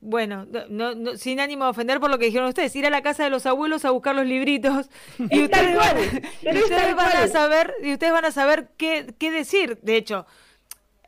[0.00, 3.24] bueno, no, sin ánimo de ofender por lo que dijeron ustedes, ir a la casa
[3.24, 5.96] de los abuelos a buscar los libritos y ustedes, van,
[7.16, 9.78] a saber y ustedes van a saber qué, qué decir.
[9.82, 10.26] De hecho,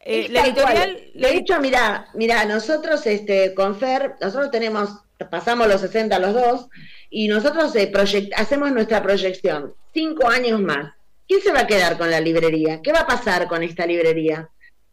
[0.01, 5.81] eh, la editorial, de hecho, mira, mira, nosotros este con Fer, nosotros tenemos pasamos los
[5.81, 6.69] 60 los dos
[7.11, 7.91] y nosotros eh,
[8.37, 10.93] hacemos nuestra proyección cinco años más.
[11.27, 12.83] ¿Quién se va a quedar con la librería?
[12.83, 14.51] ¿Qué va a pasar con esta librería?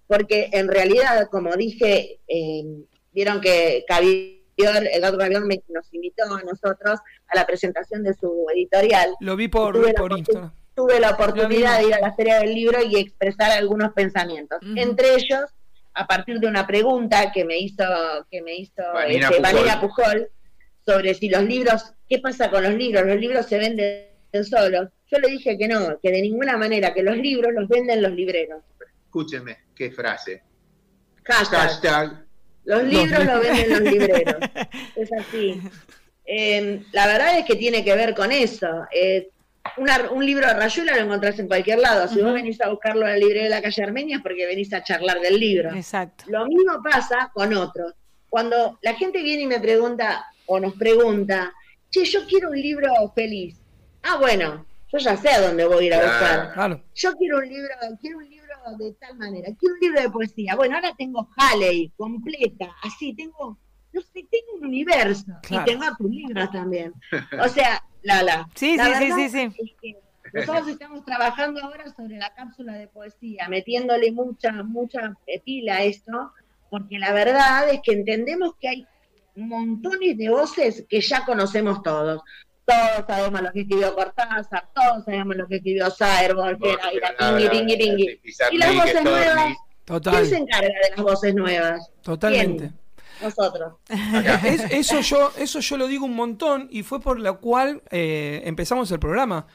[0.08, 2.64] Porque en realidad, como dije, eh,
[3.12, 9.14] vieron que Cavior, Eduardo Cavior nos invitó a nosotros a la presentación de su editorial.
[9.20, 10.54] Lo vi por, por Instagram.
[10.74, 14.60] Tuve la oportunidad de ir a la Feria del Libro y expresar algunos pensamientos.
[14.76, 15.54] Entre ellos,
[15.94, 17.84] a partir de una pregunta que me hizo,
[18.30, 19.42] que me hizo este,
[19.80, 20.30] Pujol.
[20.86, 23.06] sobre si los libros, ¿qué pasa con los libros?
[23.06, 24.08] Los libros se venden
[24.44, 24.90] solos.
[25.12, 28.12] Yo le dije que no, que de ninguna manera, que los libros los venden los
[28.12, 28.64] libreros.
[29.06, 30.42] Escúcheme, qué frase.
[31.24, 32.26] Hashtag.
[32.66, 34.36] Los libros los venden los libreros.
[34.96, 35.62] Es así.
[36.26, 38.88] Em, la verdad es que tiene que ver con eso.
[40.12, 42.08] Un libro de Rayuela lo encontrás en cualquier lado.
[42.08, 44.74] Si vos venís a buscarlo en el librería de la calle Armenia es porque venís
[44.74, 45.74] a charlar del libro.
[45.74, 46.26] Exacto.
[46.28, 47.94] Lo mismo pasa con otros.
[48.30, 51.54] Cuando la gente viene y me pregunta o nos pregunta,
[51.90, 53.60] che, yo quiero un libro feliz.
[54.04, 56.84] Ah, bueno, yo ya sé a dónde voy a ir a buscar.
[56.96, 57.70] Yo quiero un libro,
[58.02, 60.56] quiero un libro de tal manera, quiero un libro de poesía.
[60.56, 63.58] Bueno, ahora tengo Halley completa, así, tengo,
[63.94, 65.32] no sé, tengo un universo.
[65.50, 66.94] Y tengo tus libros también.
[67.40, 68.48] O sea, Lala.
[68.56, 69.96] Sí, sí, sí, sí, sí.
[70.34, 76.32] nosotros estamos trabajando ahora sobre la cápsula de poesía, metiéndole mucha, mucha pila a esto,
[76.70, 78.88] porque la verdad es que entendemos que hay
[79.36, 82.22] montones de voces que ya conocemos todos.
[82.66, 86.80] Todos sabemos lo que escribió Cortázar, todos sabemos lo que escribió Saer, Voltaire,
[88.52, 91.92] Y las voces nuevas, ¿quién se encarga de las voces nuevas?
[92.02, 92.72] Totalmente.
[93.24, 93.74] Nosotros.
[94.72, 98.92] eso, yo, eso yo lo digo un montón y fue por la cual eh, empezamos
[98.92, 99.48] el programa.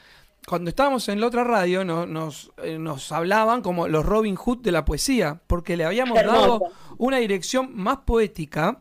[0.47, 4.71] Cuando estábamos en la otra radio nos, eh, nos hablaban como los Robin Hood de
[4.71, 6.61] la poesía, porque le habíamos dado
[6.97, 8.79] una dirección más poética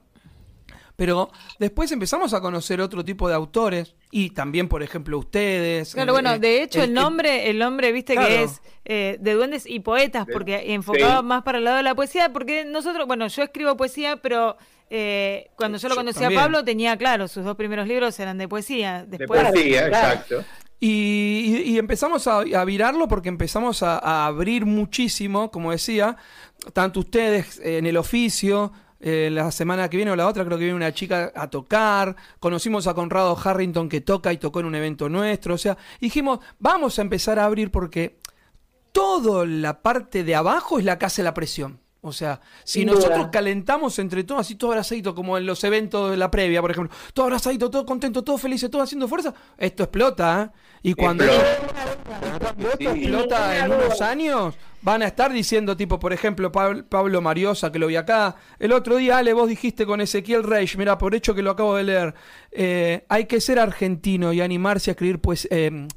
[0.99, 5.95] pero después empezamos a conocer otro tipo de autores y también, por ejemplo, ustedes.
[5.95, 9.79] Claro, bueno, de hecho el, nombre, el nombre, viste que es eh, de duendes y
[9.79, 13.77] poetas, porque enfocaba más para el lado de la poesía, porque nosotros, bueno, yo escribo
[13.77, 14.57] poesía, pero
[14.91, 18.49] eh, cuando yo lo conocí a Pablo tenía, claro, sus dos primeros libros eran de
[18.49, 19.05] poesía.
[19.07, 20.45] Después, de poesía, exacto.
[20.81, 26.17] Y, empezamos a, virarlo porque empezamos a, abrir muchísimo, como decía,
[26.73, 30.65] tanto ustedes en el oficio, eh, la semana que viene o la otra creo que
[30.65, 32.17] viene una chica a tocar.
[32.41, 35.55] Conocimos a Conrado Harrington que toca y tocó en un evento nuestro.
[35.55, 38.19] O sea, dijimos, vamos a empezar a abrir porque
[38.93, 41.81] toda la parte de abajo es la que hace la presión.
[42.01, 46.17] O sea, si nosotros calentamos entre todos, así todo abrazadito, como en los eventos de
[46.17, 50.45] la previa, por ejemplo, todo abrazadito, todo contento, todo feliz, todo haciendo fuerza, esto explota,
[50.55, 50.59] ¿eh?
[50.81, 51.25] Y cuando
[52.79, 57.89] explota en unos años, van a estar diciendo, tipo, por ejemplo, Pablo Mariosa, que lo
[57.89, 58.37] vi acá.
[58.61, 61.75] El otro día, Ale, vos dijiste con Ezequiel Reich, mira, por hecho que lo acabo
[61.75, 62.15] de leer,
[62.53, 65.49] eh, hay que ser argentino y animarse a escribir, pues.
[65.51, 65.89] Eh,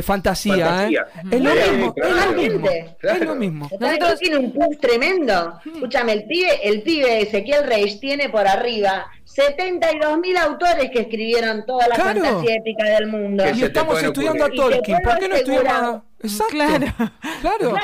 [0.00, 0.96] fantasía, ¿eh?
[1.30, 2.68] Es lo mismo, es lo mismo.
[3.02, 3.70] Es lo mismo.
[3.78, 5.60] Nosotros tiene un puff tremendo.
[5.66, 11.64] Escúchame, el pibe, el pibe Ezequiel Reich tiene por arriba 72 mil autores que escribieron
[11.66, 13.44] toda la fantasía épica del mundo.
[13.54, 14.98] Y estamos estudiando a Tolkien.
[15.02, 16.02] ¿Por qué no estudiamos?
[16.22, 16.52] Exacto.
[16.52, 16.86] Claro.
[17.40, 17.76] claro.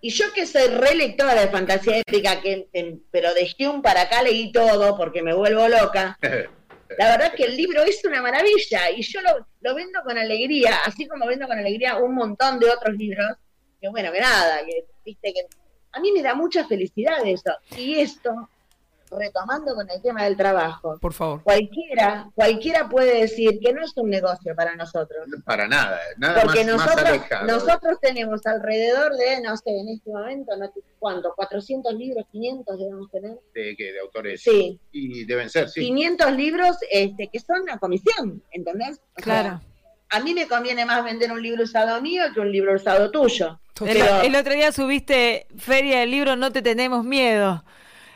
[0.00, 2.68] y yo que soy relectora de fantasía épica, que,
[3.10, 6.18] pero de un para acá leí todo porque me vuelvo loca.
[6.98, 10.18] La verdad es que el libro es una maravilla y yo lo, lo vendo con
[10.18, 13.36] alegría, así como vendo con alegría un montón de otros libros,
[13.80, 15.46] que bueno, que nada, que viste que
[15.92, 17.52] a mí me da mucha felicidad eso.
[17.76, 18.48] Y esto
[19.18, 20.98] retomando con el tema del trabajo.
[21.00, 21.42] Por favor.
[21.42, 25.26] Cualquiera, cualquiera puede decir que no es un negocio para nosotros.
[25.44, 30.72] Para nada, nada Porque nosotros, nosotros tenemos alrededor de, no sé, en este momento, no
[30.98, 31.34] ¿cuánto?
[31.36, 33.38] ¿400 libros, 500 debemos tener?
[33.54, 33.92] ¿De qué?
[33.92, 34.42] ¿De autores?
[34.42, 34.78] Sí.
[34.92, 35.80] Y deben ser, sí.
[35.80, 39.00] 500 libros este, que son la comisión, ¿entendés?
[39.16, 39.60] claro.
[40.10, 43.58] a mí me conviene más vender un libro usado mío que un libro usado tuyo.
[43.80, 47.64] El, el, otro día subiste Feria del Libro, no te tenemos miedo.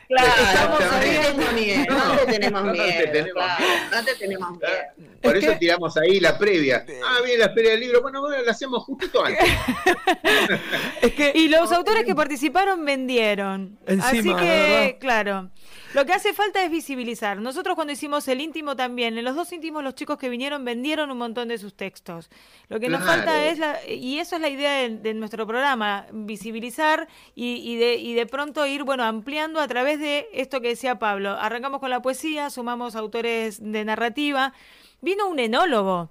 [0.07, 2.85] Claro, estamos no, miedo, no, te tenemos miedo.
[2.87, 3.43] No te tenemos,
[3.91, 5.07] no te tenemos miedo.
[5.21, 6.85] Por eso tiramos ahí la previa.
[7.05, 8.01] Ah, bien, la feria del libro.
[8.01, 9.43] Bueno, bueno, la hacemos justito antes.
[11.01, 13.77] es que, y los autores que participaron vendieron.
[14.01, 15.49] Así que, claro.
[15.93, 17.39] Lo que hace falta es visibilizar.
[17.39, 21.09] Nosotros cuando hicimos el íntimo también, en los dos íntimos los chicos que vinieron vendieron
[21.11, 22.29] un montón de sus textos.
[22.67, 27.07] Lo que nos falta es, la, y eso es la idea de, nuestro programa, visibilizar
[27.35, 31.31] y, de, y de pronto ir, bueno, ampliando a través de esto que decía Pablo.
[31.31, 34.53] Arrancamos con la poesía, sumamos autores de narrativa.
[35.01, 36.09] Vino un enólogo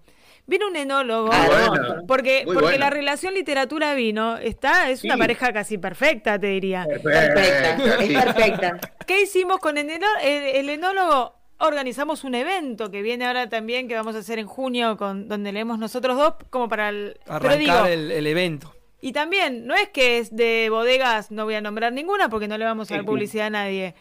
[0.49, 6.39] Vino un enólogo, ah, porque, porque la relación literatura-vino está, es una pareja casi perfecta,
[6.39, 6.87] te diría.
[7.03, 8.79] Perfecta, es perfecta.
[9.05, 9.91] ¿Qué hicimos con el,
[10.23, 11.35] el, enólogo?
[11.59, 15.53] organizamos un evento que viene ahora también que vamos a hacer en junio con donde
[15.53, 20.35] leemos nosotros dos como para el arrancar el, evento y también no es que es
[20.35, 23.51] de bodegas no voy a nombrar ninguna porque no le vamos a dar publicidad a
[23.51, 23.95] nadie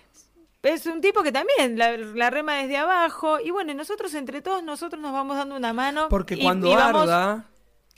[0.66, 3.40] es un tipo que también la, rema desde abajo.
[3.40, 6.08] Y bueno, nosotros entre todos, nosotros nos vamos dando una mano.
[6.10, 7.44] Porque cuando vamos,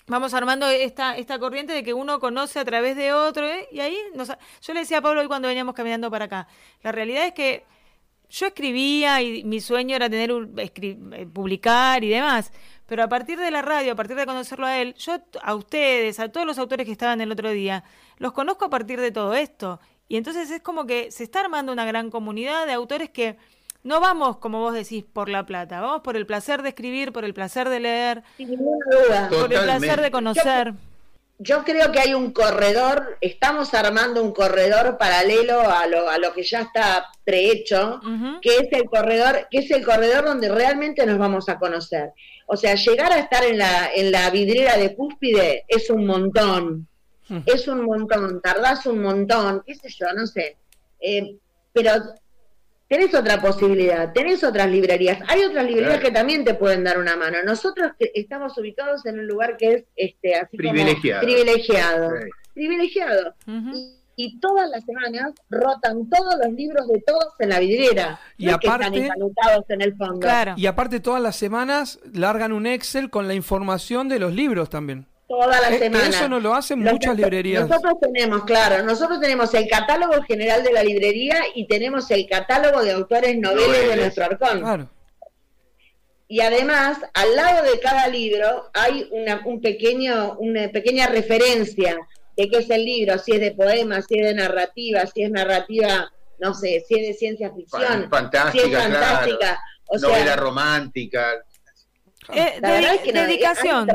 [0.10, 3.46] Vamos armando esta, esta corriente de que uno conoce a través de otro.
[3.46, 3.68] ¿eh?
[3.74, 6.48] Y ahí nos, yo le decía a Pablo hoy cuando veníamos caminando para acá.
[6.82, 7.66] La realidad es que
[8.30, 12.54] yo escribía y mi sueño era tener un, eh, publicar y demás.
[12.88, 16.20] Pero a partir de la radio, a partir de conocerlo a él, yo a ustedes,
[16.20, 17.84] a todos los autores que estaban el otro día,
[18.18, 19.80] los conozco a partir de todo esto.
[20.08, 23.38] Y entonces es como que se está armando una gran comunidad de autores que
[23.84, 27.26] no vamos, como vos decís, por la plata, vamos por el placer de escribir, por
[27.26, 29.30] el placer de leer, Sin ninguna duda.
[29.30, 30.74] por el placer de conocer.
[31.40, 36.34] Yo creo que hay un corredor, estamos armando un corredor paralelo a lo, a lo
[36.34, 38.02] que ya está prehecho,
[38.42, 42.12] que es el corredor, que es el corredor donde realmente nos vamos a conocer.
[42.50, 46.88] O sea, llegar a estar en la, en la vidriera de cúspide es un montón.
[47.28, 47.40] Mm.
[47.46, 50.58] Es un montón, tardás un montón, qué sé yo, no sé.
[51.02, 51.36] Eh,
[51.74, 51.92] pero
[52.88, 55.20] tenés otra posibilidad, tenés otras librerías.
[55.28, 56.08] Hay otras librerías Claro.
[56.08, 57.38] que también te pueden dar una mano.
[57.44, 61.22] Nosotros que estamos ubicados en un lugar que es este así como Privilegiado.
[61.24, 62.10] privilegiado.
[62.22, 62.30] Sí.
[62.54, 63.36] Privilegiado.
[63.46, 68.20] Y, y todas las semanas rotan todos los libros de todos en la vidriera.
[68.38, 70.20] Y No es que aparte- están en el fondo.
[70.20, 70.54] Claro.
[70.58, 75.06] Y aparte todas las semanas largan un Excel con la información de los libros también.
[75.28, 76.10] Todas las Eh, semanas.
[76.10, 77.68] eso no lo hacen Los- muchas librerías.
[77.70, 82.82] Nosotros tenemos, claro, nosotros tenemos el catálogo general de la librería y tenemos el catálogo
[82.84, 84.62] de autores noveles de nuestro arcón.
[84.62, 84.90] Claro.
[86.30, 91.96] Y además, al lado de cada libro hay una, un pequeño, una pequeña referencia
[92.38, 95.32] de qué es el libro, si es de poemas, si es de narrativa, si es
[95.32, 99.38] narrativa, no sé, si es de ciencia ficción, Fan- Fantástica, si es fantástica.
[99.40, 99.58] claro.
[99.88, 101.26] O Novela sea, romántica.
[102.34, 103.88] Eh, dedi- es que dedicación,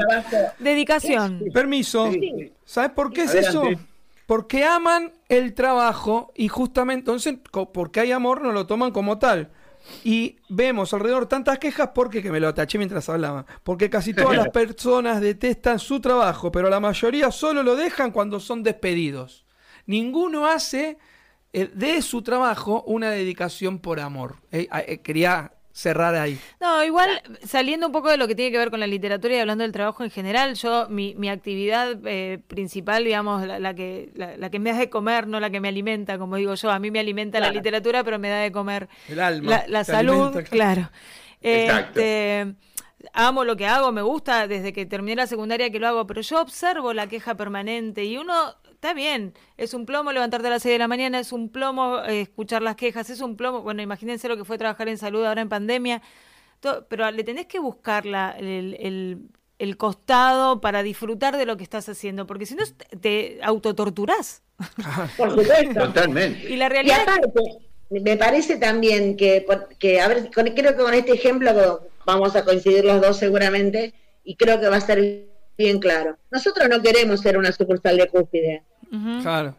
[0.59, 1.45] dedicación.
[1.53, 2.11] Permiso.
[2.13, 2.53] Sí.
[2.65, 3.73] ¿Sabes por qué es Adelante.
[3.75, 3.81] eso?
[4.27, 7.35] Porque aman el trabajo y justamente entonces,
[7.75, 9.51] porque hay amor, no lo toman como tal.
[10.05, 14.37] Y vemos alrededor tantas quejas porque, que me lo taché mientras hablaba, porque casi todas
[14.37, 19.45] las personas detestan su trabajo, pero la mayoría solo lo dejan cuando son despedidos.
[19.87, 20.99] Ninguno hace
[21.53, 24.37] eh, de su trabajo una dedicación por amor.
[24.51, 26.39] Eh, eh, quería cerrar ahí.
[26.61, 29.39] No, igual saliendo un poco de lo que tiene que ver con la literatura y
[29.39, 34.11] hablando del trabajo en general, yo mi, mi actividad eh, principal, digamos, la, la que
[34.15, 36.71] la, la que me da de comer, no la que me alimenta, como digo yo,
[36.71, 39.63] a mí me alimenta la literatura, pero me da de comer El alma.
[39.67, 40.43] la, salud, alimenta.
[40.51, 40.91] claro.
[41.41, 42.01] Exacto.
[42.01, 42.55] Este,
[43.13, 46.21] amo lo que hago, me gusta desde que terminé la secundaria que lo hago, pero
[46.21, 48.35] yo observo la queja permanente y uno,
[48.71, 51.99] está bien, es un plomo levantarte a las 6 de la mañana, es un plomo
[52.05, 55.25] eh, escuchar las quejas, es un plomo, bueno, imagínense lo que fue trabajar en salud
[55.25, 56.03] ahora en pandemia,
[56.89, 59.19] pero le tenés que buscar la- el, el-
[59.59, 62.65] el costado para disfrutar de lo que estás haciendo, porque si no
[63.01, 64.43] te- autotorturás.
[65.17, 65.81] Por supuesto.
[65.87, 66.51] Totalmente.
[66.53, 67.41] Y la Y realidad es aparte,
[68.01, 72.35] me parece también que, por- que a ver, con- creo que con este ejemplo vamos
[72.37, 75.27] a coincidir los dos seguramente, y creo que va a ser
[75.59, 76.17] bien claro.
[76.31, 78.63] Nosotros no queremos ser una sucursal de cúspide.
[79.23, 79.57] Claro.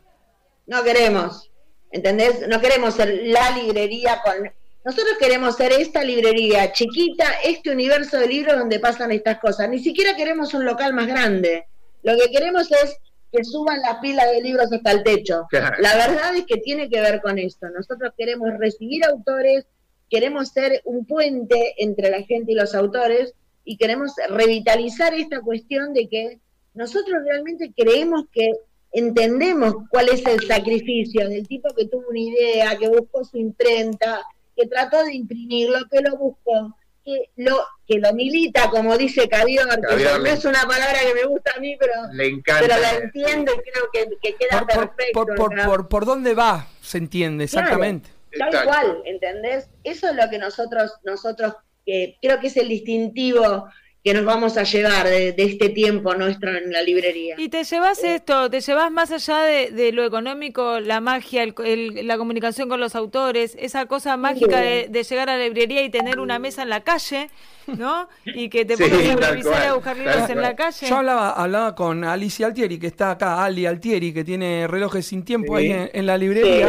[0.67, 1.50] no queremos,
[1.91, 2.48] ¿entendés?
[2.48, 4.52] No queremos ser la librería con...
[4.86, 9.69] Nosotros queremos ser esta librería chiquita, este universo de libros donde pasan estas cosas.
[9.69, 11.65] Ni siquiera queremos un local más grande.
[12.04, 12.98] Lo que queremos es
[13.34, 15.48] que suban las pilas de libros hasta el techo.
[15.50, 15.76] Claro.
[15.80, 17.67] La verdad es que tiene que ver con esto.
[17.69, 19.65] Nosotros queremos recibir autores,
[20.08, 23.34] queremos ser un puente entre la gente y los autores
[23.65, 26.39] y queremos revitalizar esta cuestión de que
[26.76, 28.52] nosotros realmente creemos que
[28.91, 34.22] entendemos cuál es el sacrificio del tipo que tuvo una idea, que buscó su imprenta,
[34.56, 39.68] que trató de imprimirlo, que lo buscó, que lo que lo milita, como dice Cavior,
[39.76, 42.62] que Cavior no le- es una palabra que me gusta a mí, pero, Le encanta.
[42.68, 45.12] pero la entiendo y creo que, que queda Por, por- perfecto.
[45.26, 47.66] por- por- por- por dónde va, se entiende, Claro.
[47.68, 48.10] exactamente.
[48.38, 48.70] Tal Exacto.
[48.70, 49.70] cual, ¿entendés?
[49.84, 51.54] Eso es lo que nosotros, nosotros
[51.86, 53.68] eh, creo que es el distintivo
[54.04, 57.36] que nos vamos a llevar de, de este tiempo nuestro en la librería.
[57.38, 61.54] Y te llevas esto, te llevas más allá de, de lo económico, la magia, el-
[61.63, 65.84] el- la comunicación con los autores, esa cosa mágica de, de llegar a la librería
[65.84, 67.30] y tener una mesa en la calle,
[67.68, 68.10] ¿no?
[68.26, 70.86] Y que te Sí, pongas a revisar y a buscar libros en la calle.
[70.88, 75.24] Yo hablaba, hablaba con Alicia Altieri, que está acá, Ali Altieri, que tiene relojes sin
[75.24, 75.63] tiempo Sí.
[75.66, 76.68] ahí en, en la librería.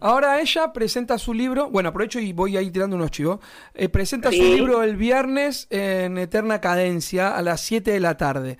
[0.00, 3.40] Ahora ella presenta su libro, bueno, aprovecho y voy ahí tirando unos chivos,
[3.74, 8.58] eh, presenta su libro el viernes en Eterna Cadencia a las 7 de la tarde.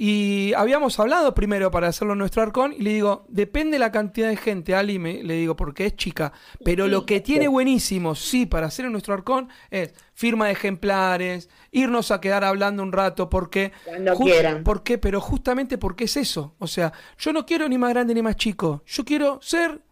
[0.00, 4.28] Y habíamos hablado primero para hacerlo en nuestro arcón y le digo, depende la cantidad
[4.28, 6.32] de gente, Ali, me, le digo, porque es chica,
[6.64, 11.48] pero lo que tiene buenísimo, sí, para hacer en nuestro arcón es firma de ejemplares,
[11.72, 13.72] irnos a quedar hablando un rato, porque...
[13.84, 14.62] Cuando quieran.
[14.62, 14.98] ¿Por qué?
[14.98, 16.54] Pero justamente porque es eso.
[16.60, 18.84] O sea, yo no quiero ni más grande ni más chico.
[18.86, 19.82] Yo quiero ser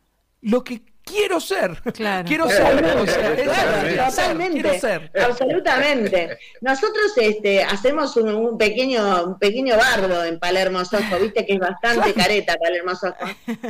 [0.43, 1.81] lo que quiero ser.
[1.95, 2.27] Claro.
[2.27, 2.63] Quiero ser.
[2.97, 5.11] O sea, claro, Totalmente, Quiero ser.
[5.25, 6.39] absolutamente.
[6.61, 11.59] Nosotros este, hacemos un, un pequeño un pequeño bardo en Palermo Sojo, viste que es
[11.59, 13.15] bastante careta Palermo Sojo.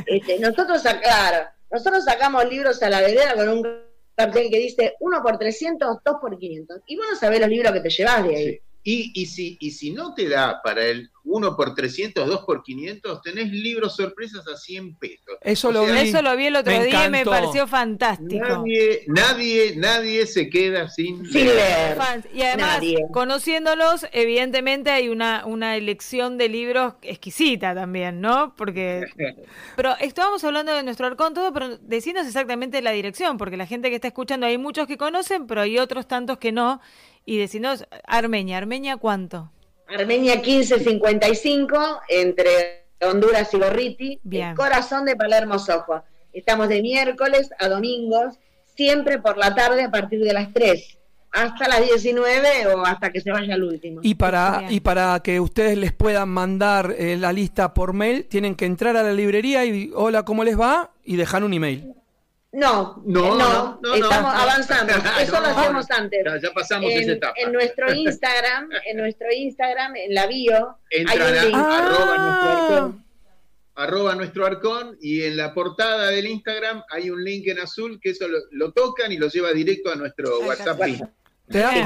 [0.07, 3.63] Este, nosotros, claro, nosotros sacamos libros a la vereda con un
[4.17, 6.81] cartel que dice uno por 300, dos por 500.
[6.87, 8.53] Y vos no sabés los libros que te llevas de ahí.
[8.53, 8.61] Sí.
[8.89, 12.63] Y, y, si, y si no te da para el 1 por 300, 2 por
[12.63, 15.35] 500, tenés libros sorpresas a 100 pesos.
[15.41, 18.47] Eso lo, vi, Eso lo vi el otro me día y me pareció fantástico.
[18.47, 21.97] Nadie, nadie, nadie se queda sin, Sin leer.
[21.97, 22.29] Fans.
[22.33, 22.99] Y además, Nadie.
[23.13, 28.55] conociéndolos, evidentemente hay una, una elección de libros exquisita también, ¿no?
[28.55, 29.05] Porque.
[29.75, 33.91] Pero estábamos hablando de nuestro arcón todo, pero decinos exactamente la dirección, porque la gente
[33.91, 36.81] que está escuchando, hay muchos que conocen, pero hay otros tantos que no.
[37.29, 39.51] Y decinos, Armenia, ¿Armenia cuánto?
[39.89, 44.51] Armenia 1555, entre Honduras y Gorriti, Bien.
[44.51, 46.05] el corazón de Palermo Sojo.
[46.33, 48.39] Estamos de miércoles a domingos,
[48.77, 50.99] siempre por la tarde a partir de las 3,
[51.33, 54.01] hasta las 19 o hasta que se vaya el último.
[54.05, 54.73] Y para, Bien.
[54.75, 58.97] y para que ustedes les puedan mandar eh, la lista por mail, tienen que entrar
[58.97, 60.93] a la librería y hola, ¿cómo les va?
[61.05, 61.93] Y dejar un email.
[62.57, 64.41] No, No, no, no, no, estamos no.
[64.41, 64.93] avanzando.
[65.21, 66.21] Eso lo hacemos antes.
[66.25, 67.35] Ya, ya pasamos esa En, etapa.
[67.37, 71.55] en nuestro Instagram, en nuestro Instagram, en la bio, Entran hay un a link.
[71.55, 72.67] arroba nuestro Ah.
[72.67, 73.05] arcón,
[73.75, 78.11] arroba nuestro arcón y en la portada del Instagram hay un link en azul que
[78.11, 80.41] eso lo, lo tocan y lo lleva directo a nuestro.
[80.41, 80.81] WhatsApp.
[80.87, 81.03] link.
[81.49, 81.85] ¿Te dan Bien.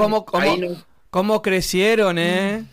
[1.09, 2.55] cómo, crecieron, eh?
[2.59, 2.63] ¿Eh?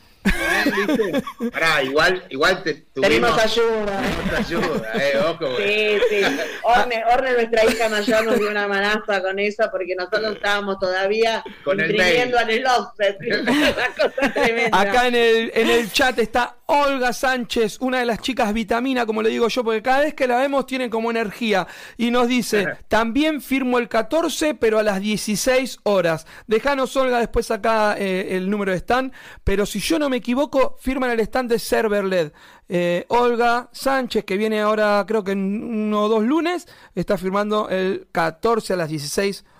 [0.87, 1.23] ¿Viste?
[1.51, 4.03] Pará, igual, igual te, Tenemos tuvimos ayuda.
[4.25, 5.57] otra ayuda, eh, ojo.
[5.57, 6.39] Sí, sí.
[6.63, 11.43] Orne, Orne, nuestra hija mayor, nos dio una manaza con eso porque nosotros estábamos todavía
[11.65, 13.17] Con el imprimiendo en el offset.
[13.41, 14.81] Una cosa tremenda.
[14.81, 19.23] Acá en el, en el chat está Olga Sánchez, una de las chicas vitamina, como
[19.23, 21.67] le digo yo, porque cada vez que la vemos tiene como energía.
[21.97, 26.27] Y nos dice, también firmo el 14, pero a las 16 horas.
[26.47, 29.15] Dejanos, Olga, después acá eh, el número de stand.
[29.45, 32.33] Pero si yo no me equivoco, firma en el stand de Serverled.
[32.69, 37.71] Eh, Olga Sánchez, que viene ahora creo que en uno o dos lunes, está firmando
[37.71, 39.58] el 14 a las 16 horas.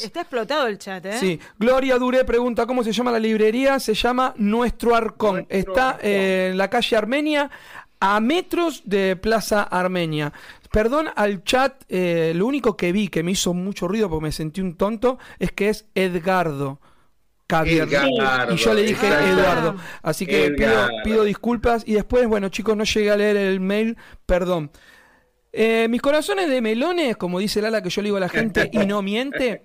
[0.00, 1.18] Está explotado el chat, ¿eh?
[1.18, 3.78] Sí, Gloria Duré pregunta cómo se llama la librería.
[3.80, 5.46] Se llama Nuestro Arcón.
[5.48, 6.00] Nuestro Está Arcón.
[6.04, 7.50] eh, en la calle Armenia,
[7.98, 10.32] a metros de Plaza Armenia.
[10.70, 14.32] Perdón al chat, eh, lo único que vi que me hizo mucho ruido porque me
[14.32, 16.80] sentí un tonto es que es Edgardo.
[17.48, 19.26] Edgardo, y yo le dije exacto.
[19.26, 19.76] Eduardo.
[20.02, 20.54] Así que
[21.02, 21.82] pido disculpas.
[21.84, 23.96] Y después, bueno, chicos, no llegué a leer el mail,
[24.26, 24.70] perdón.
[25.52, 28.70] Eh, mis corazones de melones, como dice Lala, que yo le digo a la gente
[28.72, 29.62] y no miente.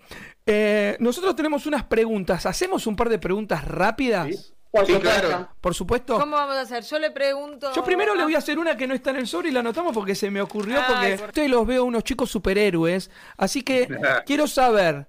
[0.48, 2.46] eh, nosotros tenemos unas preguntas.
[2.46, 4.28] ¿Hacemos un par de preguntas rápidas?
[4.36, 4.52] Sí.
[4.72, 5.20] Por Sí, supuesto.
[5.30, 5.50] claro.
[5.62, 6.20] Por supuesto.
[6.20, 6.84] ¿Cómo vamos a hacer?
[6.84, 7.72] Yo le pregunto.
[7.74, 9.62] Yo primero le voy a hacer una que no está en el sobre y la
[9.62, 10.78] anotamos porque se me ocurrió.
[10.80, 13.10] Ay, porque por- ustedes los veo unos chicos superhéroes.
[13.38, 13.88] Así que
[14.26, 15.08] quiero saber.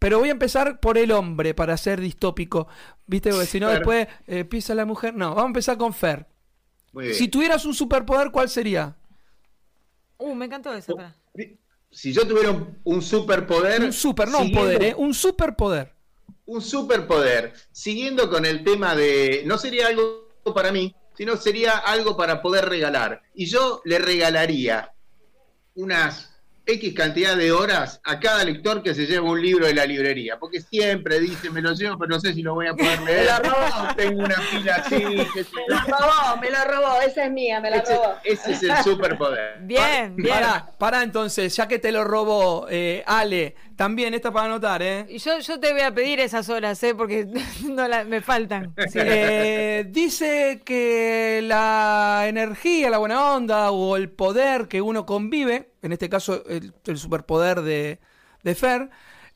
[0.00, 2.66] Pero voy a empezar por el hombre para ser distópico.
[3.06, 3.30] ¿Viste?
[3.30, 3.76] Porque si no, Fer.
[3.78, 5.14] después eh, pisa la mujer.
[5.14, 6.26] No, vamos a empezar con Fer.
[6.92, 7.16] Muy bien.
[7.16, 8.96] Si tuvieras un superpoder, ¿cuál sería?
[10.18, 10.94] Uh, me encantó esa.
[10.94, 11.14] pará.
[11.90, 13.82] Si yo tuviera un, un superpoder.
[13.82, 14.94] Un super, no un poder, ¿eh?
[14.96, 15.92] Un superpoder.
[16.46, 22.16] un superpoder, siguiendo con el tema de, no sería algo para mí, sino sería algo
[22.16, 23.22] para poder regalar.
[23.34, 24.92] Y yo le regalaría
[25.74, 26.35] unas
[26.66, 30.36] X cantidad de horas a cada lector que se lleva un libro de la librería,
[30.38, 33.12] porque siempre dice, me lo llevo, pero no sé si lo voy a poder Me
[33.12, 33.26] leer.
[33.26, 33.94] lo robó.
[33.96, 34.96] Tengo una pila así.
[34.96, 37.00] sé Me la robó, me la robó.
[37.00, 38.14] Esa es mía, me la Ese, robó.
[38.24, 39.58] ese es el superpoder.
[39.60, 40.28] Bien, bien.
[40.34, 45.06] Pará, pará entonces, ya que te lo robó eh, Ale, también esta para anotar, ¿eh?
[45.08, 46.94] Y yo, yo te voy a pedir esas horas, ¿eh?
[46.94, 47.26] Porque
[47.68, 48.74] no la- me faltan.
[48.88, 48.98] Sí.
[49.02, 55.92] Eh, dice que la energía, la buena onda o el poder que uno convive, en
[55.92, 57.98] este caso el, el superpoder de,
[58.42, 58.90] de Fer,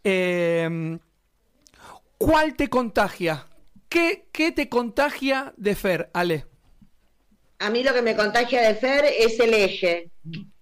[0.05, 0.98] eh,
[2.18, 3.46] ¿cuál te contagia?
[3.88, 6.46] ¿Qué, ¿Qué te contagia de Fer, Ale?
[7.59, 10.11] A mí lo que me contagia de Fer es el eje,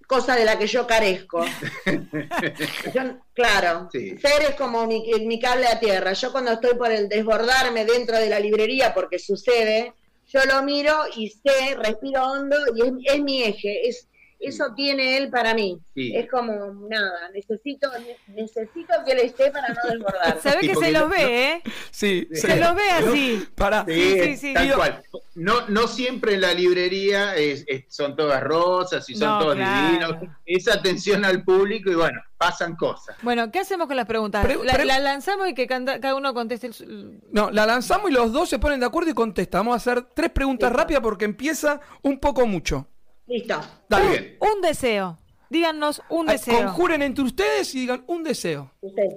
[0.07, 1.45] cosa de la que yo carezco.
[2.95, 4.17] Yo- claro, Sí.
[4.17, 6.13] Fer es como mi, mi cable a tierra.
[6.15, 9.93] Yo cuando estoy por el desbordarme dentro de la librería, porque sucede,
[10.27, 13.89] yo lo miro y sé, respiro hondo y es, es mi eje.
[13.89, 14.09] Es,
[14.41, 15.81] eso tiene él para mí.
[15.95, 16.15] Sí.
[16.15, 16.53] Es como
[16.89, 17.91] nada, necesito,
[18.29, 20.39] necesito que él esté para no desbordar.
[20.61, 21.63] Sí, que se los ve, ¿eh?
[21.91, 23.49] Sí, Se los ve así.
[23.55, 23.85] Pará.
[23.87, 24.55] Sí, Sí, sí, sí.
[24.55, 25.03] tal Digo- cual.
[25.35, 29.55] No, no siempre en la librería es- es- son todas rosas y son No, todos
[29.57, 29.87] claro.
[30.15, 30.35] divinos.
[30.45, 33.17] Es atención al público y bueno, pasan cosas.
[33.23, 34.45] Bueno, ¿qué hacemos con las preguntas?
[34.45, 36.69] Pre- la, pre- la lanzamos y que cada uno conteste.
[36.69, 39.61] el- No, la lanzamos y los dos se ponen de acuerdo y contestan.
[39.61, 42.89] Vamos a hacer tres preguntas rápidas porque empieza un poco mucho.
[43.29, 43.61] Listo.
[43.89, 44.09] Dale.
[44.11, 44.37] Bien.
[44.41, 45.19] Un deseo.
[45.51, 46.65] Díganos un deseo.
[46.65, 48.71] Conjuren entre ustedes y digan un deseo.
[48.81, 49.09] Usted.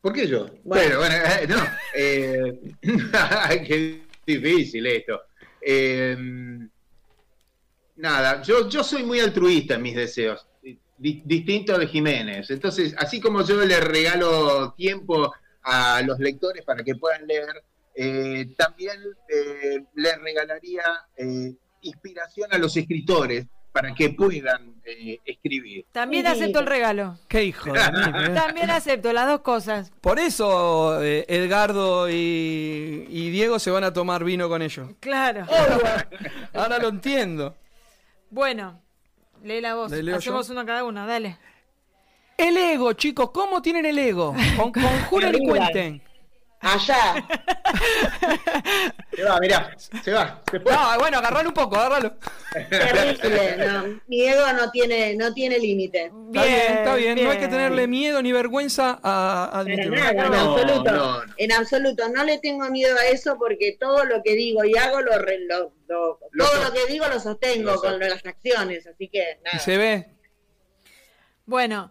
[0.00, 0.46] ¿Por qué yo?
[0.64, 0.98] Bueno.
[0.98, 1.56] Bueno, bueno, eh, no.
[1.94, 2.60] eh,
[3.66, 5.20] qué difícil esto.
[5.60, 6.16] Eh,
[7.96, 10.46] nada, yo, yo soy muy altruista en mis deseos,
[10.96, 12.50] di- distinto de Jiménez.
[12.50, 15.32] Entonces, así como yo le regalo tiempo
[15.62, 18.98] a los lectores para que puedan leer, Eh, también
[19.28, 20.84] eh, le regalaría
[21.16, 21.52] eh,
[21.82, 25.86] inspiración a los escritores para que puedan eh, escribir.
[25.92, 26.32] También Sí.
[26.32, 27.18] acepto el regalo.
[27.28, 27.78] Qué hijo de
[28.26, 28.30] ¿eh?
[28.34, 29.92] También acepto las dos cosas.
[30.00, 34.88] Por eso eh, Edgardo y, y Diego se van a tomar vino con ellos.
[34.98, 35.46] Claro.
[36.52, 37.56] Ahora lo entiendo.
[38.30, 38.80] Bueno,
[39.44, 39.90] lee la voz.
[39.92, 40.52] ¿Le leo Hacemos yo?
[40.54, 41.38] uno cada uno, dale.
[42.36, 44.34] El ego, chicos, ¿cómo tienen el ego?
[44.56, 46.02] Con, conjuren y cuenten.
[46.60, 47.14] Allá.
[49.20, 50.58] Se va, mirá, se va, se.
[50.60, 52.14] No, bueno, agarralo un poco, agarralo.
[52.70, 53.56] Terrible.
[53.66, 56.04] No, mi ego no tiene, no tiene límite.
[56.06, 57.24] Está bien, está bien.
[57.24, 59.96] No hay que tenerle miedo ni vergüenza a a admitirlo.
[59.96, 60.90] nada, en absoluto.
[60.92, 61.34] no, no.
[61.36, 62.08] En absoluto.
[62.08, 65.40] No le tengo miedo a eso porque todo lo que digo y hago, lo, re-
[65.46, 68.86] lo- lo- Lo todo lo que digo lo sostengo lo con las acciones.
[68.86, 69.58] Así que Y nada.
[69.58, 70.06] se ve.
[71.44, 71.90] Bueno,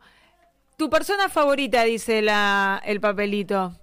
[0.78, 3.79] tu persona favorita, dice la, el papelito.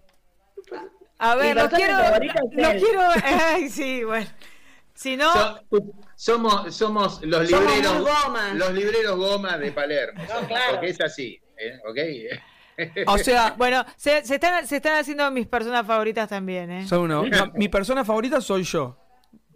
[1.18, 1.96] A ver, no quiero.
[1.96, 3.00] No quiero.
[3.24, 4.26] Ay, sí, bueno.
[4.94, 5.32] Si no.
[5.32, 5.60] So-
[6.16, 8.54] somos, somos los Somos libreros, muy gomas.
[8.54, 10.64] los libreros goma de Palermo, somos, claro.
[10.72, 11.78] porque es así, ¿eh?
[11.86, 13.06] ¿ok?
[13.06, 16.86] O sea, Bueno, se, se están, se están haciendo mis personas favoritas también, ¿eh?
[16.86, 17.24] son uno.
[17.26, 18.96] No, mi persona favorita soy yo.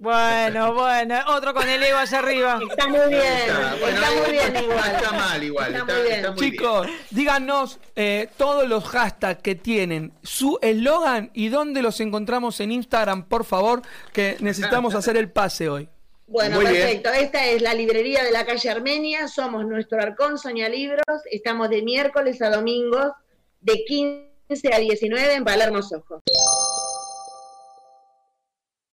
[0.01, 2.59] Bueno, bueno, otro con el ego allá arriba.
[2.71, 3.21] Está muy bien.
[3.23, 4.95] Está, bueno, está muy bien está- igual.
[4.97, 6.15] Está mal igual, Está está, muy bien.
[6.17, 6.53] está muy bien.
[6.53, 12.73] Chicos, díganos eh, todos los hashtags que tienen, su eslogan y dónde los encontramos en
[12.73, 13.83] Instagram, por favor,
[14.15, 15.87] que necesitamos hacer el pase hoy.
[16.27, 16.77] Bueno, Muy bien.
[16.81, 17.11] perfecto.
[17.11, 19.29] Esta es la librería de la calle Armenia.
[19.29, 21.05] Somos nuestro Arcón Soña Libros.
[21.31, 23.13] Estamos de miércoles a domingos
[23.61, 26.23] de 15 a 19 en Palermo Sojo.